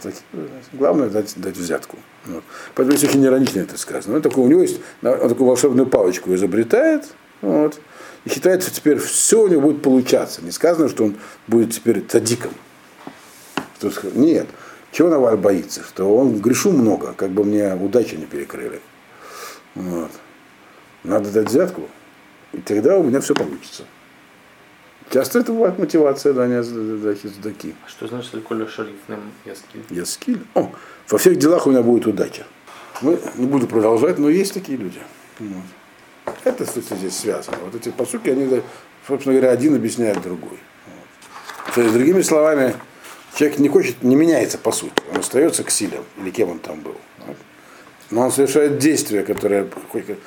Главное 0.74 1.10
дать, 1.10 1.34
дать 1.36 1.58
взятку. 1.58 1.98
Вот. 2.26 2.44
Поэтому 2.76 2.98
здесь 2.98 3.10
очень 3.10 3.26
иронично 3.26 3.62
это 3.62 3.78
сказано. 3.78 4.16
Он 4.16 4.22
такой, 4.22 4.44
у 4.44 4.48
него 4.48 4.62
есть, 4.62 4.80
он 5.02 5.30
такую 5.30 5.48
волшебную 5.48 5.88
палочку 5.88 6.34
изобретает, 6.36 7.06
вот, 7.42 7.80
и 8.24 8.30
считает, 8.30 8.62
что 8.62 8.72
теперь 8.72 9.00
все 9.00 9.42
у 9.42 9.48
него 9.48 9.62
будет 9.62 9.82
получаться. 9.82 10.44
Не 10.44 10.52
сказано, 10.52 10.90
что 10.90 11.06
он 11.06 11.16
будет 11.48 11.74
теперь 11.74 12.06
цадиком. 12.06 12.52
Нет. 14.14 14.48
Чего 14.92 15.10
Наваль 15.10 15.38
боится? 15.38 15.82
Что 15.84 16.16
он 16.16 16.40
грешу 16.40 16.72
много, 16.72 17.14
как 17.14 17.32
бы 17.32 17.44
мне 17.44 17.74
удачи 17.74 18.16
не 18.16 18.26
перекрыли. 18.26 18.80
Вот. 19.74 20.12
Надо 21.04 21.32
дать 21.32 21.48
взятку, 21.48 21.90
и 22.52 22.58
тогда 22.58 22.98
у 22.98 23.04
меня 23.04 23.22
все 23.22 23.34
получится. 23.34 23.86
Часто 25.12 25.40
это 25.40 25.52
бывает 25.52 25.78
мотивация 25.78 26.32
дания 26.32 26.64
сдаки. 26.64 27.76
А 27.86 27.90
что 27.90 28.08
значит 28.08 28.32
Коля 28.44 28.66
шарифным 28.66 29.20
яскиль? 29.44 29.84
Яскиль? 29.90 30.42
О, 30.56 30.72
во 31.10 31.18
всех 31.18 31.38
делах 31.38 31.68
у 31.68 31.72
меня 31.72 31.82
будет 31.82 32.08
удача. 32.08 32.46
Ну, 33.02 33.20
не 33.36 33.46
буду 33.46 33.68
продолжать, 33.68 34.20
но 34.20 34.30
есть 34.30 34.54
такие 34.54 34.78
люди. 34.78 35.00
Вот. 35.40 36.36
Это, 36.46 36.64
кстати, 36.64 36.94
здесь 36.94 37.18
связано. 37.18 37.58
Вот 37.66 37.76
эти 37.76 37.90
посуки, 37.90 38.30
они, 38.30 38.62
собственно 39.06 39.36
говоря, 39.36 39.52
один 39.52 39.76
объясняет 39.76 40.22
другой. 40.22 40.58
Вот. 40.88 41.76
То 41.76 41.82
есть, 41.82 41.94
другими 41.94 42.22
словами, 42.22 42.76
человек 43.36 43.60
не 43.60 43.68
хочет, 43.68 44.04
не 44.04 44.16
меняется 44.16 44.58
по 44.58 44.72
сути. 44.72 44.94
Он 45.12 45.20
остается 45.20 45.66
к 45.66 45.72
силам, 45.72 46.06
или 46.22 46.30
кем 46.30 46.52
он 46.52 46.60
там 46.60 46.80
был. 46.80 46.96
Вот. 47.28 47.38
Но 48.12 48.22
он 48.22 48.32
совершает 48.32 48.78
действие, 48.78 49.24
которое 49.24 49.68
хочет 49.90 50.20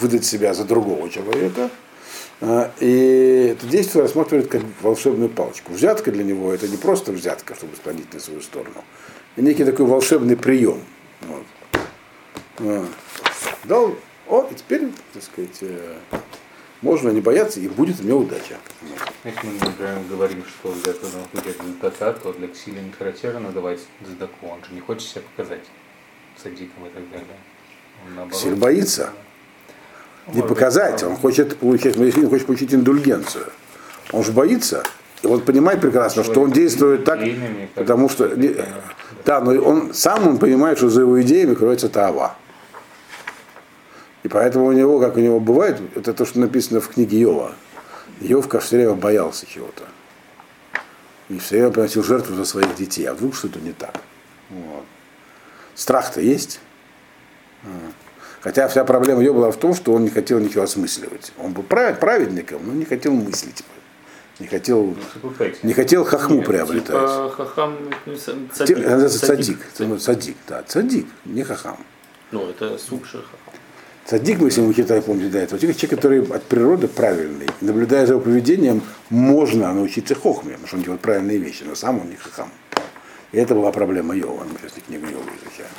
выдать 0.00 0.24
себя 0.24 0.54
за 0.54 0.64
другого 0.64 1.10
человека, 1.10 1.64
а, 1.64 1.89
и 2.80 3.54
это 3.54 3.66
действие 3.66 4.02
рассматривает 4.02 4.48
как 4.48 4.62
волшебную 4.80 5.28
палочку. 5.28 5.72
Взятка 5.72 6.10
для 6.10 6.24
него 6.24 6.52
это 6.52 6.68
не 6.68 6.76
просто 6.76 7.12
взятка, 7.12 7.54
чтобы 7.54 7.76
склонить 7.76 8.12
на 8.12 8.20
свою 8.20 8.40
сторону, 8.40 8.84
а 9.36 9.40
некий 9.40 9.64
такой 9.64 9.86
волшебный 9.86 10.36
прием. 10.36 10.80
Вот. 11.22 11.44
А. 12.58 12.86
Дал, 13.64 13.94
о, 14.28 14.48
и 14.50 14.54
теперь, 14.54 14.88
так 15.12 15.22
сказать, 15.22 15.58
э, 15.60 15.96
можно 16.82 17.10
не 17.10 17.20
бояться, 17.20 17.60
и 17.60 17.68
будет 17.68 18.00
у 18.00 18.04
меня 18.04 18.16
удача. 18.16 18.56
Если 19.24 19.46
мы, 19.46 19.52
например, 19.60 19.98
говорим, 20.08 20.44
что 20.46 20.72
для 20.72 20.92
этого 20.92 21.10
будет 21.32 21.60
результата, 21.60 22.12
то 22.22 22.32
для 22.32 22.48
Ксилия 22.48 22.82
не 22.82 22.92
характерно 22.92 23.50
давать 23.50 23.80
задаку, 24.06 24.46
он 24.46 24.64
же 24.64 24.72
не 24.72 24.80
хочет 24.80 25.08
себя 25.08 25.22
показать 25.34 25.64
садиком 26.42 26.86
и 26.86 26.90
так 26.90 27.02
далее. 27.10 28.30
Ксиль 28.30 28.54
боится 28.54 29.12
не 30.28 30.42
показать, 30.42 31.02
он 31.02 31.16
хочет 31.16 31.56
получить, 31.56 31.96
он 31.96 32.28
хочет 32.28 32.46
получить 32.46 32.74
индульгенцию. 32.74 33.46
Он 34.12 34.24
же 34.24 34.32
боится, 34.32 34.82
и 35.22 35.26
он 35.26 35.40
понимает 35.40 35.80
прекрасно, 35.80 36.24
что 36.24 36.40
он 36.40 36.50
действует 36.50 37.04
так, 37.04 37.20
потому 37.74 38.08
что, 38.08 38.30
да, 39.24 39.40
но 39.40 39.52
он 39.62 39.94
сам 39.94 40.26
он 40.26 40.38
понимает, 40.38 40.78
что 40.78 40.88
за 40.88 41.02
его 41.02 41.20
идеями 41.22 41.54
кроется 41.54 41.88
Таава. 41.88 42.36
И 44.22 44.28
поэтому 44.28 44.66
у 44.66 44.72
него, 44.72 45.00
как 45.00 45.16
у 45.16 45.20
него 45.20 45.40
бывает, 45.40 45.80
это 45.94 46.12
то, 46.12 46.24
что 46.24 46.40
написано 46.40 46.80
в 46.80 46.88
книге 46.88 47.20
Йова. 47.20 47.52
Йов 48.20 48.48
все 48.62 48.76
время 48.76 48.94
боялся 48.94 49.46
чего-то. 49.46 49.84
И 51.30 51.38
все 51.38 51.56
время 51.56 51.70
приносил 51.70 52.02
жертву 52.02 52.34
за 52.34 52.44
своих 52.44 52.74
детей. 52.74 53.06
А 53.06 53.14
вдруг 53.14 53.34
что-то 53.34 53.60
не 53.60 53.72
так. 53.72 53.94
Вот. 54.50 54.84
Страх-то 55.74 56.20
есть. 56.20 56.60
Хотя 58.40 58.68
вся 58.68 58.84
проблема 58.84 59.20
ее 59.20 59.32
была 59.32 59.50
в 59.50 59.56
том, 59.56 59.74
что 59.74 59.92
он 59.92 60.04
не 60.04 60.10
хотел 60.10 60.38
ничего 60.38 60.62
осмысливать. 60.62 61.32
Он 61.38 61.52
был 61.52 61.62
праведником, 61.62 62.62
но 62.64 62.72
не 62.72 62.84
хотел 62.84 63.12
мыслить. 63.12 63.62
Не 64.38 64.46
хотел, 64.46 64.96
не 65.62 65.74
хотел 65.74 66.04
хахму 66.04 66.36
Нет, 66.36 66.46
приобретать. 66.46 66.86
Типа 66.86 67.34
хахам 67.36 67.76
цадик. 68.06 68.54
Цадик. 68.54 69.10
Цадик. 69.10 69.58
Цадик. 69.74 70.00
цадик, 70.00 70.36
да, 70.48 70.62
цадик, 70.66 71.06
не 71.26 71.42
хахам. 71.42 71.76
Ну, 72.30 72.48
это 72.48 72.78
сукша 72.78 73.18
хахам. 73.18 73.60
Цадик, 74.06 74.40
мы 74.40 74.48
если 74.48 74.62
мы 74.62 74.72
Китае 74.72 75.02
помните 75.02 75.28
до 75.28 75.38
этого, 75.40 75.60
человек, 75.60 75.90
который 75.90 76.22
от 76.22 76.42
природы 76.44 76.88
правильный. 76.88 77.48
Наблюдая 77.60 78.06
за 78.06 78.14
его 78.14 78.22
поведением, 78.22 78.82
можно 79.10 79.74
научиться 79.74 80.14
хохме, 80.14 80.52
потому 80.52 80.68
что 80.68 80.76
он 80.78 80.82
делает 80.84 81.02
правильные 81.02 81.36
вещи, 81.36 81.64
но 81.64 81.74
сам 81.74 82.00
он 82.00 82.08
не 82.08 82.16
хахам. 82.16 82.50
И 83.32 83.36
это 83.36 83.54
была 83.54 83.70
проблема 83.72 84.16
Йова, 84.16 84.44
мы 84.44 84.58
сейчас 84.58 84.72
книгу 84.86 85.04
Йова 85.04 85.22
изучаем. 85.22 85.70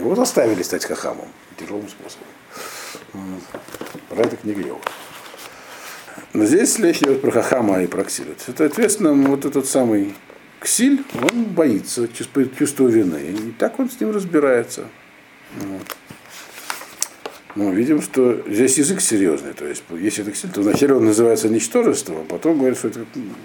Его 0.00 0.14
заставили 0.14 0.62
стать 0.62 0.86
хахамом 0.86 1.28
тяжелым 1.58 1.86
способом. 1.86 2.26
Про 4.08 4.22
это 4.22 4.36
книга 4.36 4.62
Йова. 4.62 4.80
Но 6.32 6.46
здесь 6.46 6.78
речь 6.78 7.02
идет 7.02 7.20
про 7.20 7.30
хахама 7.30 7.82
и 7.82 7.86
про 7.86 8.04
ксиль. 8.04 8.34
Соответственно, 8.56 9.12
вот 9.12 9.44
этот 9.44 9.66
самый 9.66 10.14
ксиль, 10.58 11.04
он 11.20 11.44
боится, 11.44 12.08
чувство 12.08 12.86
вины. 12.86 13.20
И 13.30 13.52
так 13.58 13.78
он 13.78 13.90
с 13.90 14.00
ним 14.00 14.12
разбирается. 14.12 14.86
Вот. 15.58 15.96
Ну, 17.56 17.70
видим, 17.70 18.00
что 18.00 18.42
здесь 18.48 18.78
язык 18.78 19.02
серьезный. 19.02 19.52
То 19.52 19.66
есть, 19.66 19.82
если 19.90 20.22
это 20.22 20.32
ксиль, 20.32 20.50
то 20.50 20.62
вначале 20.62 20.94
он 20.94 21.04
называется 21.04 21.50
ничтожеством, 21.50 22.20
а 22.20 22.24
потом 22.24 22.56
говорит, 22.56 22.78
что 22.78 22.88
это, 22.88 23.00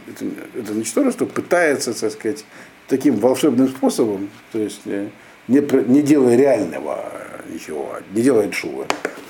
это, 0.08 0.26
это 0.58 0.74
ничтожество 0.74 1.26
пытается, 1.26 1.94
так 2.00 2.14
сказать, 2.14 2.46
таким 2.88 3.18
волшебным 3.18 3.68
способом, 3.68 4.30
то 4.54 4.60
есть 4.60 4.82
э, 4.86 5.10
не, 5.48 5.60
не 5.60 6.02
делая 6.02 6.36
реального 6.36 7.12
ничего, 7.50 7.98
не 8.12 8.22
делая 8.22 8.52
шува, 8.52 8.88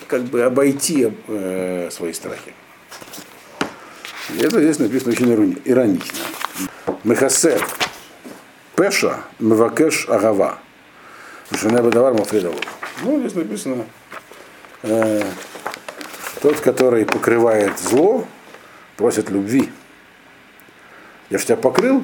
как 0.07 0.23
бы 0.23 0.41
обойти 0.41 1.11
э, 1.27 1.89
свои 1.91 2.13
страхи. 2.13 2.53
И 4.33 4.39
это 4.39 4.61
здесь 4.61 4.79
написано 4.79 5.11
очень 5.11 5.61
иронично. 5.65 6.17
Мехасер 7.03 7.63
Пеша 8.75 9.21
Мевакеш 9.39 10.07
Агава. 10.09 10.59
Шанеба 11.53 12.13
Мафредову. 12.13 12.57
Ну, 13.03 13.19
здесь 13.19 13.35
написано, 13.35 13.85
э, 14.81 15.23
тот, 16.41 16.59
который 16.59 17.05
покрывает 17.05 17.77
зло, 17.77 18.25
просит 18.97 19.29
любви. 19.29 19.69
Я 21.29 21.37
же 21.37 21.45
тебя 21.45 21.57
покрыл, 21.57 22.03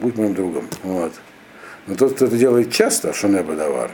будь 0.00 0.16
моим 0.16 0.34
другом. 0.34 0.68
Вот. 0.82 1.12
Но 1.88 1.94
тот, 1.94 2.14
кто 2.14 2.26
это 2.26 2.36
делает 2.36 2.70
часто, 2.70 3.14
Шане 3.14 3.42
Бадавар, 3.42 3.90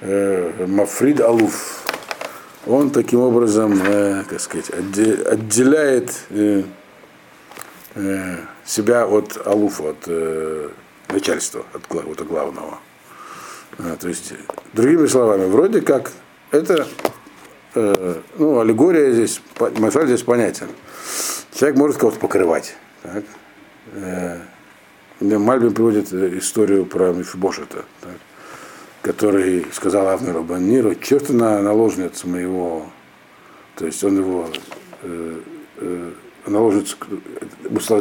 э, 0.00 0.64
Мафрид 0.66 1.20
Алуф, 1.20 1.84
он 2.66 2.90
таким 2.90 3.20
образом, 3.20 3.78
э, 3.86 4.24
как 4.26 4.40
сказать, 4.40 4.70
отделяет 4.70 6.10
э, 6.30 6.62
э, 7.96 8.36
себя 8.64 9.06
от 9.06 9.46
Алуфа, 9.46 9.90
от 9.90 10.04
э, 10.06 10.70
начальства, 11.08 11.66
от, 11.74 11.94
от 11.94 12.26
главного. 12.26 12.78
А, 13.78 13.96
то 13.96 14.08
есть, 14.08 14.32
другими 14.72 15.06
словами, 15.06 15.44
вроде 15.44 15.82
как 15.82 16.12
это 16.50 16.86
э, 17.74 18.14
ну, 18.38 18.60
аллегория 18.60 19.12
здесь, 19.12 19.42
мысаль 19.78 20.06
здесь 20.06 20.22
понятен. 20.22 20.68
Человек 21.52 21.76
может 21.76 21.98
кого-то 21.98 22.18
покрывать. 22.18 22.74
Так? 23.02 23.24
Э, 23.92 24.38
Мальбин 25.20 25.72
приводит 25.72 26.12
э, 26.12 26.38
историю 26.38 26.84
про 26.84 27.12
Мефибошета, 27.12 27.84
так, 28.00 28.16
который 29.02 29.66
сказал 29.72 30.08
Авнеру 30.08 30.42
Банниру, 30.42 30.94
ты 30.94 31.32
на 31.32 31.62
наложницу 31.62 32.28
моего, 32.28 32.86
то 33.76 33.86
есть 33.86 34.02
он 34.04 34.18
его 34.18 34.48
э, 35.02 35.40
э, 35.78 36.10
наложницу, 36.46 36.96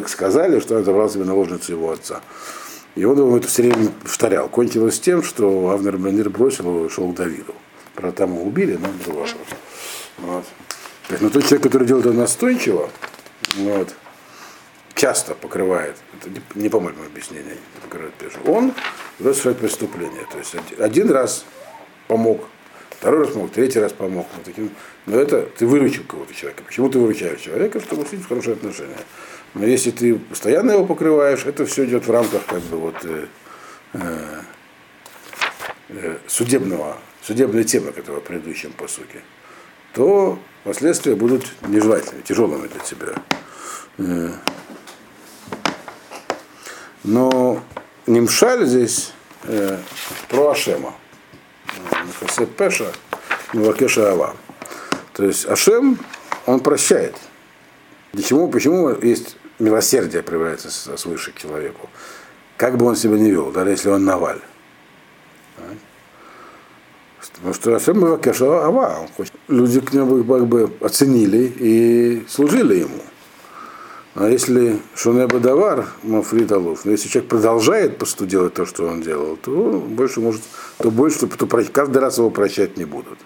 сказали, 0.08 0.60
что 0.60 0.78
он 0.78 0.84
забрал 0.84 1.10
себе 1.10 1.24
наложницу 1.24 1.72
его 1.72 1.92
отца. 1.92 2.22
И 2.96 3.04
он 3.04 3.18
ему 3.18 3.38
это 3.38 3.48
все 3.48 3.64
время 3.64 3.92
повторял. 4.04 4.48
Кончилось 4.48 5.00
тем, 5.00 5.22
что 5.22 5.70
Авнер 5.70 5.98
Баннир 5.98 6.30
бросил 6.30 6.66
его 6.66 6.84
и 6.84 6.86
ушел 6.86 7.12
к 7.12 7.16
Давиду. 7.16 7.54
Правда, 7.94 8.18
там 8.18 8.34
его 8.34 8.44
убили, 8.44 8.78
но 8.82 8.88
другой 9.04 9.28
вопрос. 9.28 9.36
Вот. 10.18 10.46
Но 11.22 11.30
тот 11.30 11.44
человек, 11.44 11.64
который 11.64 11.88
делает 11.88 12.06
это 12.06 12.16
настойчиво, 12.16 12.90
вот, 13.58 13.94
часто 14.96 15.36
покрывает, 15.36 15.96
это 16.20 16.30
не, 16.56 16.70
по 16.70 16.80
моему 16.80 17.04
объяснению, 17.04 17.56
не 17.56 17.82
покрывает 17.82 18.14
пешу, 18.16 18.40
он 18.46 18.74
совершает 19.20 19.60
преступление. 19.60 20.26
То 20.32 20.38
есть 20.38 20.56
один, 20.80 21.12
раз 21.12 21.46
помог, 22.08 22.48
второй 22.90 23.26
раз 23.26 23.34
помог, 23.34 23.52
третий 23.52 23.80
раз 23.80 23.92
помог. 23.92 24.26
Вот 24.36 24.46
таким, 24.46 24.72
но 25.06 25.20
это 25.20 25.44
ты 25.58 25.68
выручил 25.68 26.04
кого-то 26.06 26.34
человека. 26.34 26.64
Почему 26.64 26.90
ты 26.90 26.98
выручаешь 27.00 27.42
человека? 27.42 27.80
Чтобы 27.82 28.08
жить 28.10 28.22
в 28.22 28.28
хорошие 28.28 28.54
отношения. 28.54 28.98
Но 29.54 29.66
если 29.66 29.92
ты 29.92 30.16
постоянно 30.16 30.72
его 30.72 30.86
покрываешь, 30.86 31.46
это 31.46 31.66
все 31.66 31.86
идет 31.86 32.08
в 32.08 32.12
рамках 32.12 32.46
как 32.46 32.62
бы 32.62 32.78
вот 32.78 32.96
э, 33.04 33.28
э, 33.94 34.42
э, 35.90 36.18
судебного, 36.28 36.98
судебной 37.22 37.64
темы, 37.64 37.92
которая 37.92 38.22
в 38.22 38.26
предыдущем 38.26 38.72
посуке, 38.74 39.22
то 39.94 40.40
последствия 40.64 41.16
будут 41.16 41.46
нежелательными, 41.68 42.22
тяжелыми 42.24 42.68
для 42.68 42.80
тебя. 42.80 43.14
Э, 43.98 44.32
Но 47.06 47.62
Нимшаль 48.08 48.66
здесь 48.66 49.14
э, 49.44 49.78
про 50.28 50.50
Ашема. 50.50 50.96
Хасе 52.20 52.48
Пеша, 52.48 52.92
Мивакеша 53.54 54.12
Ава. 54.12 54.36
То 55.14 55.26
есть 55.26 55.46
Ашем, 55.46 56.00
он 56.48 56.62
прощает. 56.62 57.16
Почему, 58.12 58.48
почему 58.48 58.90
есть 58.90 59.38
милосердие 59.60 60.24
проявляется 60.24 60.72
свыше 60.98 61.32
к 61.32 61.36
человеку? 61.36 61.90
Как 62.58 62.76
бы 62.78 62.88
он 62.88 62.96
себя 62.96 63.18
не 63.18 63.30
вел, 63.30 63.52
даже 63.52 63.70
если 63.70 63.90
он 63.90 64.04
наваль. 64.04 64.42
Так? 65.58 65.78
Потому 67.36 67.54
что 67.54 67.76
Ашем 67.76 68.00
Мивакеша 68.00 68.66
Ава. 68.66 69.08
Люди 69.48 69.80
к 69.80 69.94
нему 69.94 70.24
как 70.24 70.48
бы 70.48 70.72
оценили 70.82 71.54
и 71.56 72.26
служили 72.28 72.80
ему. 72.80 73.02
А 74.16 74.30
если 74.30 74.80
Шунеба 74.96 75.40
Давар, 75.40 75.88
Мафрид 76.04 76.50
Алуф, 76.50 76.86
но 76.86 76.92
если 76.92 77.10
человек 77.10 77.30
продолжает 77.30 77.98
просто 77.98 78.26
делать 78.26 78.54
то, 78.54 78.66
что 78.66 78.88
он 78.88 79.02
делал, 79.02 79.36
то 79.36 79.52
больше 79.52 80.22
может, 80.22 80.42
то 80.78 80.90
больше, 80.90 81.28
то 81.28 81.46
каждый 81.46 81.98
раз 81.98 82.18
его 82.18 82.30
прощать 82.30 82.78
не 82.78 82.86
будут. 82.86 83.20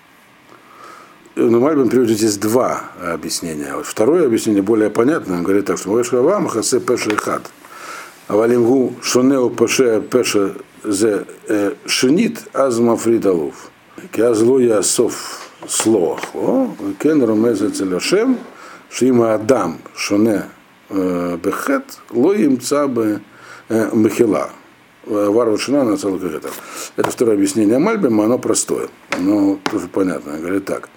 Но 1.36 1.60
Мальбин 1.60 1.90
приводит 1.90 2.18
здесь 2.18 2.38
два 2.38 2.82
объяснения. 3.02 3.76
Вот 3.76 3.86
второе 3.86 4.26
объяснение 4.26 4.64
более 4.64 4.90
понятное. 4.90 5.38
Он 5.38 5.44
говорит 5.44 5.66
так, 5.66 5.78
что 5.78 5.90
Мой 5.90 6.04
Шавам 6.04 6.48
Хасе 6.48 6.80
Пеша 6.80 7.12
и 7.12 7.16
Хад. 7.16 7.44
Авалимгу 8.28 8.96
Шонео 9.02 9.50
Пеше 9.50 10.02
Пеша 10.02 10.56
Зе 10.84 11.26
э, 11.48 11.74
Шинит 11.86 12.40
Аз 12.54 12.80
Мафрид 12.80 13.26
Алуф. 13.28 13.70
Киазлу 14.12 14.58
Ясов 14.58 15.48
Слох. 15.68 16.20
Кен 17.00 17.24
Ромезе 17.24 17.70
Целяшем 17.70 18.38
Шима 18.90 19.36
Адам 19.36 19.78
Шоне 19.96 20.32
э, 20.32 20.59
Бехет 20.90 22.00
Лоим 22.10 22.60
Цабе 22.60 23.22
Мехила. 23.70 24.52
Варвашина 25.06 25.84
на 25.84 25.98
целых 25.98 26.24
это. 26.24 26.50
Это 26.96 27.10
второе 27.10 27.36
объяснение 27.36 27.80
Мальбима, 27.80 28.26
оно 28.26 28.38
простое, 28.38 28.90
но 29.18 29.60
тоже 29.72 29.88
понятно. 29.88 30.38
Говорит 30.38 30.66
так, 30.66 30.90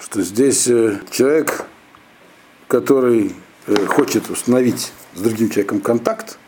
что 0.00 0.22
здесь 0.22 0.66
э, 0.68 1.00
человек, 1.10 1.64
который 2.68 3.34
э, 3.66 3.86
хочет 3.86 4.30
установить 4.30 4.92
с 5.14 5.20
другим 5.20 5.50
человеком 5.50 5.80
контакт, 5.80 6.38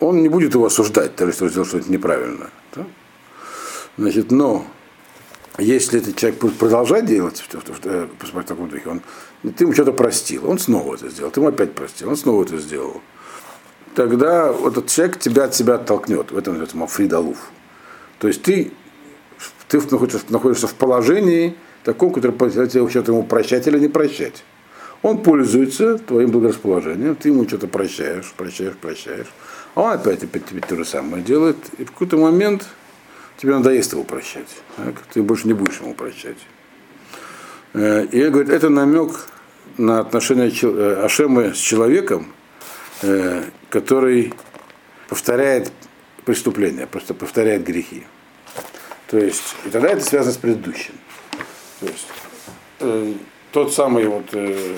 он 0.00 0.22
не 0.22 0.28
будет 0.28 0.54
его 0.54 0.66
осуждать, 0.66 1.14
даже 1.16 1.32
если 1.32 1.44
он 1.44 1.50
сделал 1.50 1.66
что-то 1.66 1.90
неправильно. 1.90 2.50
Значит, 3.96 4.30
но 4.30 4.66
если 5.58 6.00
этот 6.00 6.16
человек 6.16 6.40
будет 6.40 6.56
продолжать 6.56 7.06
делать 7.06 7.38
в, 7.40 7.54
в- 7.54 7.64
в- 7.64 8.32
в- 8.32 8.44
таком 8.44 8.68
духе, 8.68 8.88
он, 8.88 9.02
ты 9.52 9.64
ему 9.64 9.72
что-то 9.72 9.92
простил, 9.92 10.48
он 10.48 10.58
снова 10.58 10.94
это 10.96 11.08
сделал, 11.08 11.30
ты 11.30 11.40
ему 11.40 11.48
опять 11.48 11.74
простил, 11.74 12.08
он 12.08 12.16
снова 12.16 12.42
это 12.44 12.58
сделал. 12.58 13.00
Тогда 13.94 14.52
этот 14.52 14.88
человек 14.88 15.20
тебя 15.20 15.44
от 15.44 15.54
себя 15.54 15.74
оттолкнет. 15.74 16.32
В 16.32 16.36
этом 16.36 16.54
называется 16.54 16.76
мафридалуф. 16.76 17.38
То 18.18 18.26
есть 18.26 18.42
ты, 18.42 18.72
ты 19.68 19.80
находишься, 19.80 20.26
находишься 20.30 20.66
в 20.66 20.74
положении 20.74 21.56
таком, 21.84 22.12
которое 22.12 22.36
тебе 22.66 22.88
что-то 22.88 23.12
ему 23.12 23.22
прощать 23.22 23.68
или 23.68 23.78
не 23.78 23.88
прощать. 23.88 24.42
Он 25.02 25.22
пользуется 25.22 25.98
твоим 25.98 26.30
благорасположением, 26.30 27.14
ты 27.14 27.28
ему 27.28 27.46
что-то 27.46 27.68
прощаешь, 27.68 28.32
прощаешь, 28.36 28.74
прощаешь. 28.74 29.26
А 29.74 29.82
он 29.82 29.92
опять, 29.92 30.24
опять 30.24 30.46
тебе 30.46 30.60
то 30.60 30.76
же 30.76 30.84
самое 30.84 31.22
делает. 31.22 31.58
И 31.78 31.84
в 31.84 31.92
какой-то 31.92 32.16
момент 32.16 32.66
тебе 33.36 33.54
надоест 33.56 33.92
его 33.92 34.04
прощать. 34.04 34.48
так? 34.76 34.94
Ты 35.12 35.22
больше 35.22 35.46
не 35.46 35.52
будешь 35.54 35.80
ему 35.80 35.94
прощать. 35.94 36.38
Э, 37.74 38.06
И 38.10 38.18
я 38.18 38.30
говорю, 38.30 38.50
это 38.52 38.68
намек 38.68 39.26
на 39.76 40.00
отношение 40.00 40.50
чел- 40.50 40.76
э, 40.78 41.04
Ашема 41.04 41.52
с 41.54 41.58
человеком, 41.58 42.32
э, 43.02 43.44
который 43.70 44.32
повторяет 45.08 45.72
преступления, 46.24 46.86
просто 46.86 47.14
повторяет 47.14 47.64
грехи. 47.64 48.06
То 49.08 49.18
есть, 49.18 49.42
и 49.66 49.70
тогда 49.70 49.88
это 49.90 50.00
связано 50.04 50.32
с 50.32 50.36
предыдущим. 50.38 50.94
То 51.80 51.86
есть, 51.86 52.06
э, 52.80 53.14
тот 53.52 53.74
самый 53.74 54.06
вот 54.06 54.26
э, 54.32 54.76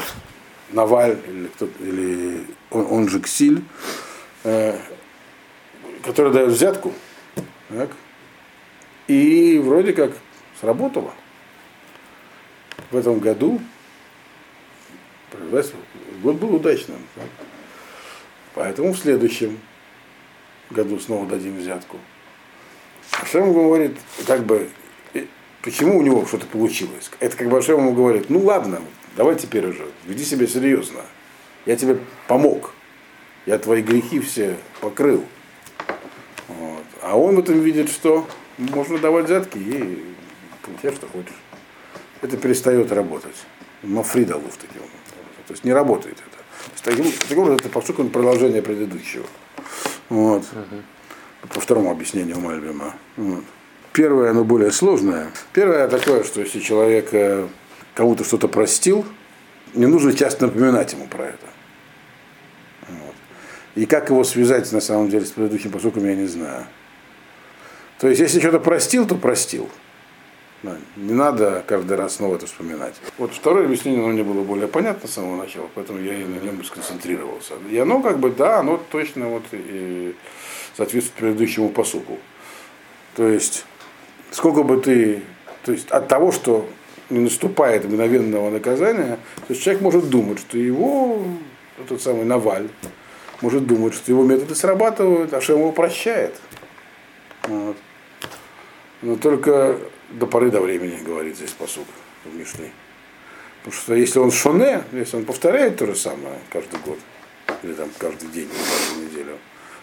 Наваль, 0.72 1.16
или, 1.28 1.46
кто, 1.48 1.68
или 1.78 2.44
он, 2.70 2.86
он 2.90 3.08
же 3.08 3.20
Ксиль, 3.20 3.62
э, 4.44 4.76
который 6.04 6.32
дает 6.32 6.48
взятку, 6.50 6.92
так, 7.68 7.90
и 9.08 9.58
вроде 9.58 9.92
как 9.92 10.12
сработало. 10.60 11.12
В 12.90 12.96
этом 12.96 13.18
году 13.18 13.60
год 16.22 16.36
был 16.36 16.54
удачным. 16.54 16.98
Поэтому 18.54 18.92
в 18.92 18.98
следующем 18.98 19.58
году 20.70 20.98
снова 20.98 21.26
дадим 21.26 21.56
взятку. 21.56 21.98
Ашем 23.20 23.52
говорит, 23.52 23.96
как 24.26 24.44
бы, 24.44 24.68
э, 25.14 25.26
почему 25.62 25.98
у 25.98 26.02
него 26.02 26.26
что-то 26.26 26.46
получилось. 26.46 27.10
Это 27.20 27.36
как 27.36 27.48
бы 27.48 27.58
Ашем 27.58 27.78
ему 27.78 27.92
говорит, 27.92 28.30
ну 28.30 28.40
ладно, 28.40 28.80
давай 29.16 29.36
теперь 29.36 29.66
уже, 29.66 29.86
веди 30.06 30.24
себя 30.24 30.46
серьезно. 30.46 31.02
Я 31.66 31.76
тебе 31.76 31.98
помог. 32.28 32.72
Я 33.44 33.58
твои 33.58 33.82
грехи 33.82 34.20
все 34.20 34.56
покрыл. 34.80 35.24
Вот. 36.48 36.84
А 37.02 37.16
он 37.16 37.36
в 37.36 37.38
этом 37.40 37.60
видит, 37.60 37.90
что 37.90 38.26
можно 38.58 38.98
давать 38.98 39.26
взятки 39.26 39.58
и 39.58 40.04
получать, 40.62 40.94
что 40.94 41.06
хочешь. 41.08 41.34
Это 42.22 42.36
перестает 42.36 42.90
работать. 42.92 43.36
Мафрида 43.82 44.36
Луф 44.36 44.56
таким 44.56 44.82
образом. 44.82 45.00
То 45.46 45.52
есть 45.52 45.64
не 45.64 45.72
работает 45.72 46.16
это. 46.16 46.36
То 46.36 46.72
есть 46.72 46.84
Таким, 46.84 47.12
таким 47.20 47.38
образом, 47.38 47.58
это, 47.58 47.68
поскольку 47.68 48.02
он 48.02 48.10
продолжение 48.10 48.62
предыдущего. 48.62 49.26
Вот. 50.08 50.44
По 51.48 51.60
второму 51.60 51.90
объяснению 51.90 52.40
Мальбима. 52.40 52.94
Вот. 53.16 53.44
Первое, 53.92 54.30
оно 54.30 54.44
более 54.44 54.72
сложное. 54.72 55.30
Первое 55.52 55.88
такое, 55.88 56.24
что 56.24 56.40
если 56.40 56.60
человек 56.60 57.08
э, 57.12 57.46
кому-то 57.94 58.24
что-то 58.24 58.48
простил, 58.48 59.06
не 59.74 59.86
нужно 59.86 60.12
часто 60.12 60.46
напоминать 60.46 60.92
ему 60.92 61.06
про 61.06 61.26
это. 61.26 61.46
Вот. 62.88 63.14
И 63.74 63.86
как 63.86 64.10
его 64.10 64.24
связать 64.24 64.70
на 64.72 64.80
самом 64.80 65.08
деле 65.08 65.24
с 65.24 65.30
предыдущим 65.30 65.70
поступком, 65.70 66.04
я 66.06 66.14
не 66.14 66.26
знаю. 66.26 66.66
То 67.98 68.08
есть, 68.08 68.20
если 68.20 68.40
что-то 68.40 68.60
простил, 68.60 69.06
то 69.06 69.14
простил. 69.14 69.68
Не 70.96 71.12
надо 71.12 71.62
каждый 71.66 71.96
раз 71.96 72.16
снова 72.16 72.36
это 72.36 72.46
вспоминать. 72.46 72.94
Вот 73.18 73.32
второе 73.32 73.66
объяснение 73.66 74.02
оно 74.02 74.12
мне 74.12 74.24
было 74.24 74.42
более 74.42 74.66
понятно 74.66 75.08
с 75.08 75.12
самого 75.12 75.36
начала, 75.36 75.68
поэтому 75.74 76.00
я 76.00 76.14
и 76.14 76.24
на 76.24 76.40
нем 76.40 76.64
сконцентрировался. 76.64 77.54
И 77.70 77.78
оно 77.78 78.00
как 78.02 78.18
бы, 78.18 78.30
да, 78.30 78.58
оно 78.58 78.80
точно 78.90 79.28
вот 79.28 79.44
и 79.52 80.14
соответствует 80.76 81.18
предыдущему 81.18 81.68
посуку. 81.68 82.18
То 83.14 83.28
есть, 83.28 83.64
сколько 84.30 84.62
бы 84.62 84.80
ты, 84.80 85.22
то 85.64 85.72
есть 85.72 85.88
от 85.90 86.08
того, 86.08 86.32
что 86.32 86.68
не 87.10 87.20
наступает 87.20 87.84
мгновенного 87.84 88.50
наказания, 88.50 89.18
то 89.36 89.50
есть 89.50 89.62
человек 89.62 89.82
может 89.82 90.10
думать, 90.10 90.40
что 90.40 90.58
его, 90.58 91.22
этот 91.78 92.02
самый 92.02 92.24
Наваль, 92.24 92.68
может 93.40 93.66
думать, 93.66 93.94
что 93.94 94.10
его 94.10 94.24
методы 94.24 94.54
срабатывают, 94.54 95.32
а 95.32 95.40
что 95.40 95.52
его 95.52 95.70
прощает. 95.70 96.34
Вот. 97.44 97.76
Но 99.06 99.14
только 99.14 99.78
до 100.10 100.26
поры 100.26 100.50
до 100.50 100.60
времени, 100.60 101.00
говорит 101.00 101.36
здесь 101.36 101.52
посуд. 101.52 101.86
в 102.24 102.34
Мишне. 102.34 102.72
Потому 103.62 103.80
что 103.80 103.94
если 103.94 104.18
он 104.18 104.32
шоне, 104.32 104.82
если 104.90 105.18
он 105.18 105.24
повторяет 105.24 105.76
то 105.76 105.86
же 105.86 105.94
самое 105.94 106.40
каждый 106.50 106.80
год, 106.80 106.98
или 107.62 107.72
там 107.74 107.88
каждый 107.98 108.28
день, 108.30 108.48
или 108.48 108.58
каждую 108.58 109.06
неделю, 109.06 109.38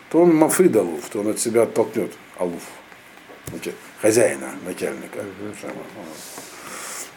то 0.09 0.23
он 0.23 0.35
мафрид 0.35 0.75
алуф, 0.75 1.07
то 1.09 1.21
он 1.21 1.29
от 1.29 1.39
себя 1.39 1.61
оттолкнет 1.61 2.11
алуф, 2.37 2.63
хозяина, 4.01 4.51
начальника. 4.65 5.23
Вот. 5.61 5.71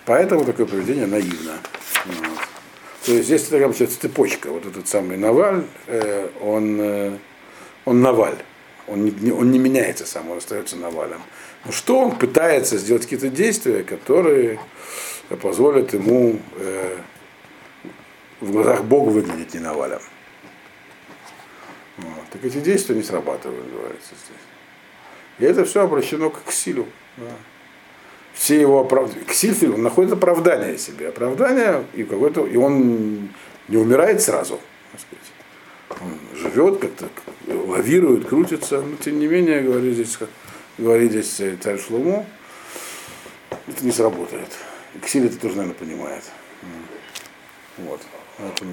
Поэтому 0.04 0.44
такое 0.44 0.66
поведение 0.66 1.07
наивно. 1.07 1.59
Вот. 2.04 2.38
То 3.04 3.12
есть 3.14 3.24
здесь 3.24 3.42
такая 3.42 3.62
получается 3.62 4.00
цепочка. 4.00 4.52
Вот 4.52 4.64
этот 4.64 4.86
самый 4.86 5.16
Наваль, 5.16 5.64
э, 5.88 6.28
он, 6.40 6.80
э, 6.80 7.18
он 7.84 8.00
Наваль. 8.00 8.38
Он 8.86 9.04
не, 9.04 9.32
он 9.32 9.50
не 9.50 9.59
меняется 9.59 10.07
сам, 10.07 10.30
он 10.30 10.38
остается 10.38 10.76
Навалем. 10.76 11.20
Но 11.66 11.72
что 11.72 11.98
он 11.98 12.16
пытается 12.16 12.78
сделать 12.78 13.02
какие-то 13.02 13.28
действия, 13.28 13.82
которые 13.82 14.60
позволят 15.42 15.92
ему 15.94 16.38
э, 16.58 16.98
в 18.40 18.52
глазах 18.52 18.84
Бога 18.84 19.10
выглядеть 19.10 19.54
не 19.54 19.60
Навалем. 19.60 20.00
Вот. 21.96 22.24
Так 22.32 22.44
эти 22.44 22.58
действия 22.58 22.94
не 22.94 23.02
срабатывают, 23.02 23.68
говорится 23.72 24.10
здесь. 24.10 25.38
И 25.38 25.44
это 25.44 25.64
все 25.64 25.82
обращено 25.82 26.30
к 26.30 26.52
силу. 26.52 26.86
Да. 27.16 27.24
Все 28.32 28.60
его 28.60 28.80
оправдания. 28.80 29.24
Ксильфель, 29.24 29.72
он 29.72 29.82
находит 29.82 30.12
оправдание 30.12 30.78
себе. 30.78 31.08
Оправдание, 31.08 31.84
и, 31.94 32.04
какой-то, 32.04 32.46
и 32.46 32.56
он 32.56 33.30
не 33.66 33.76
умирает 33.76 34.20
сразу. 34.22 34.60
Он 35.88 36.18
живет, 36.34 36.78
как-то 36.78 37.08
лавирует, 37.48 38.28
крутится, 38.28 38.82
но 38.82 38.96
тем 38.96 39.18
не 39.18 39.26
менее, 39.26 39.62
говорит 39.62 39.94
здесь, 39.94 40.18
говорит 40.79 41.12
здесь 41.12 41.61
царь 41.62 41.79
Шлому, 41.79 42.27
это 43.66 43.85
не 43.85 43.93
сработает. 43.93 44.49
Ксиль 45.03 45.27
это 45.27 45.37
тоже, 45.39 45.57
наверное, 45.57 45.79
понимает. 45.79 46.24
Вот. 47.79 48.01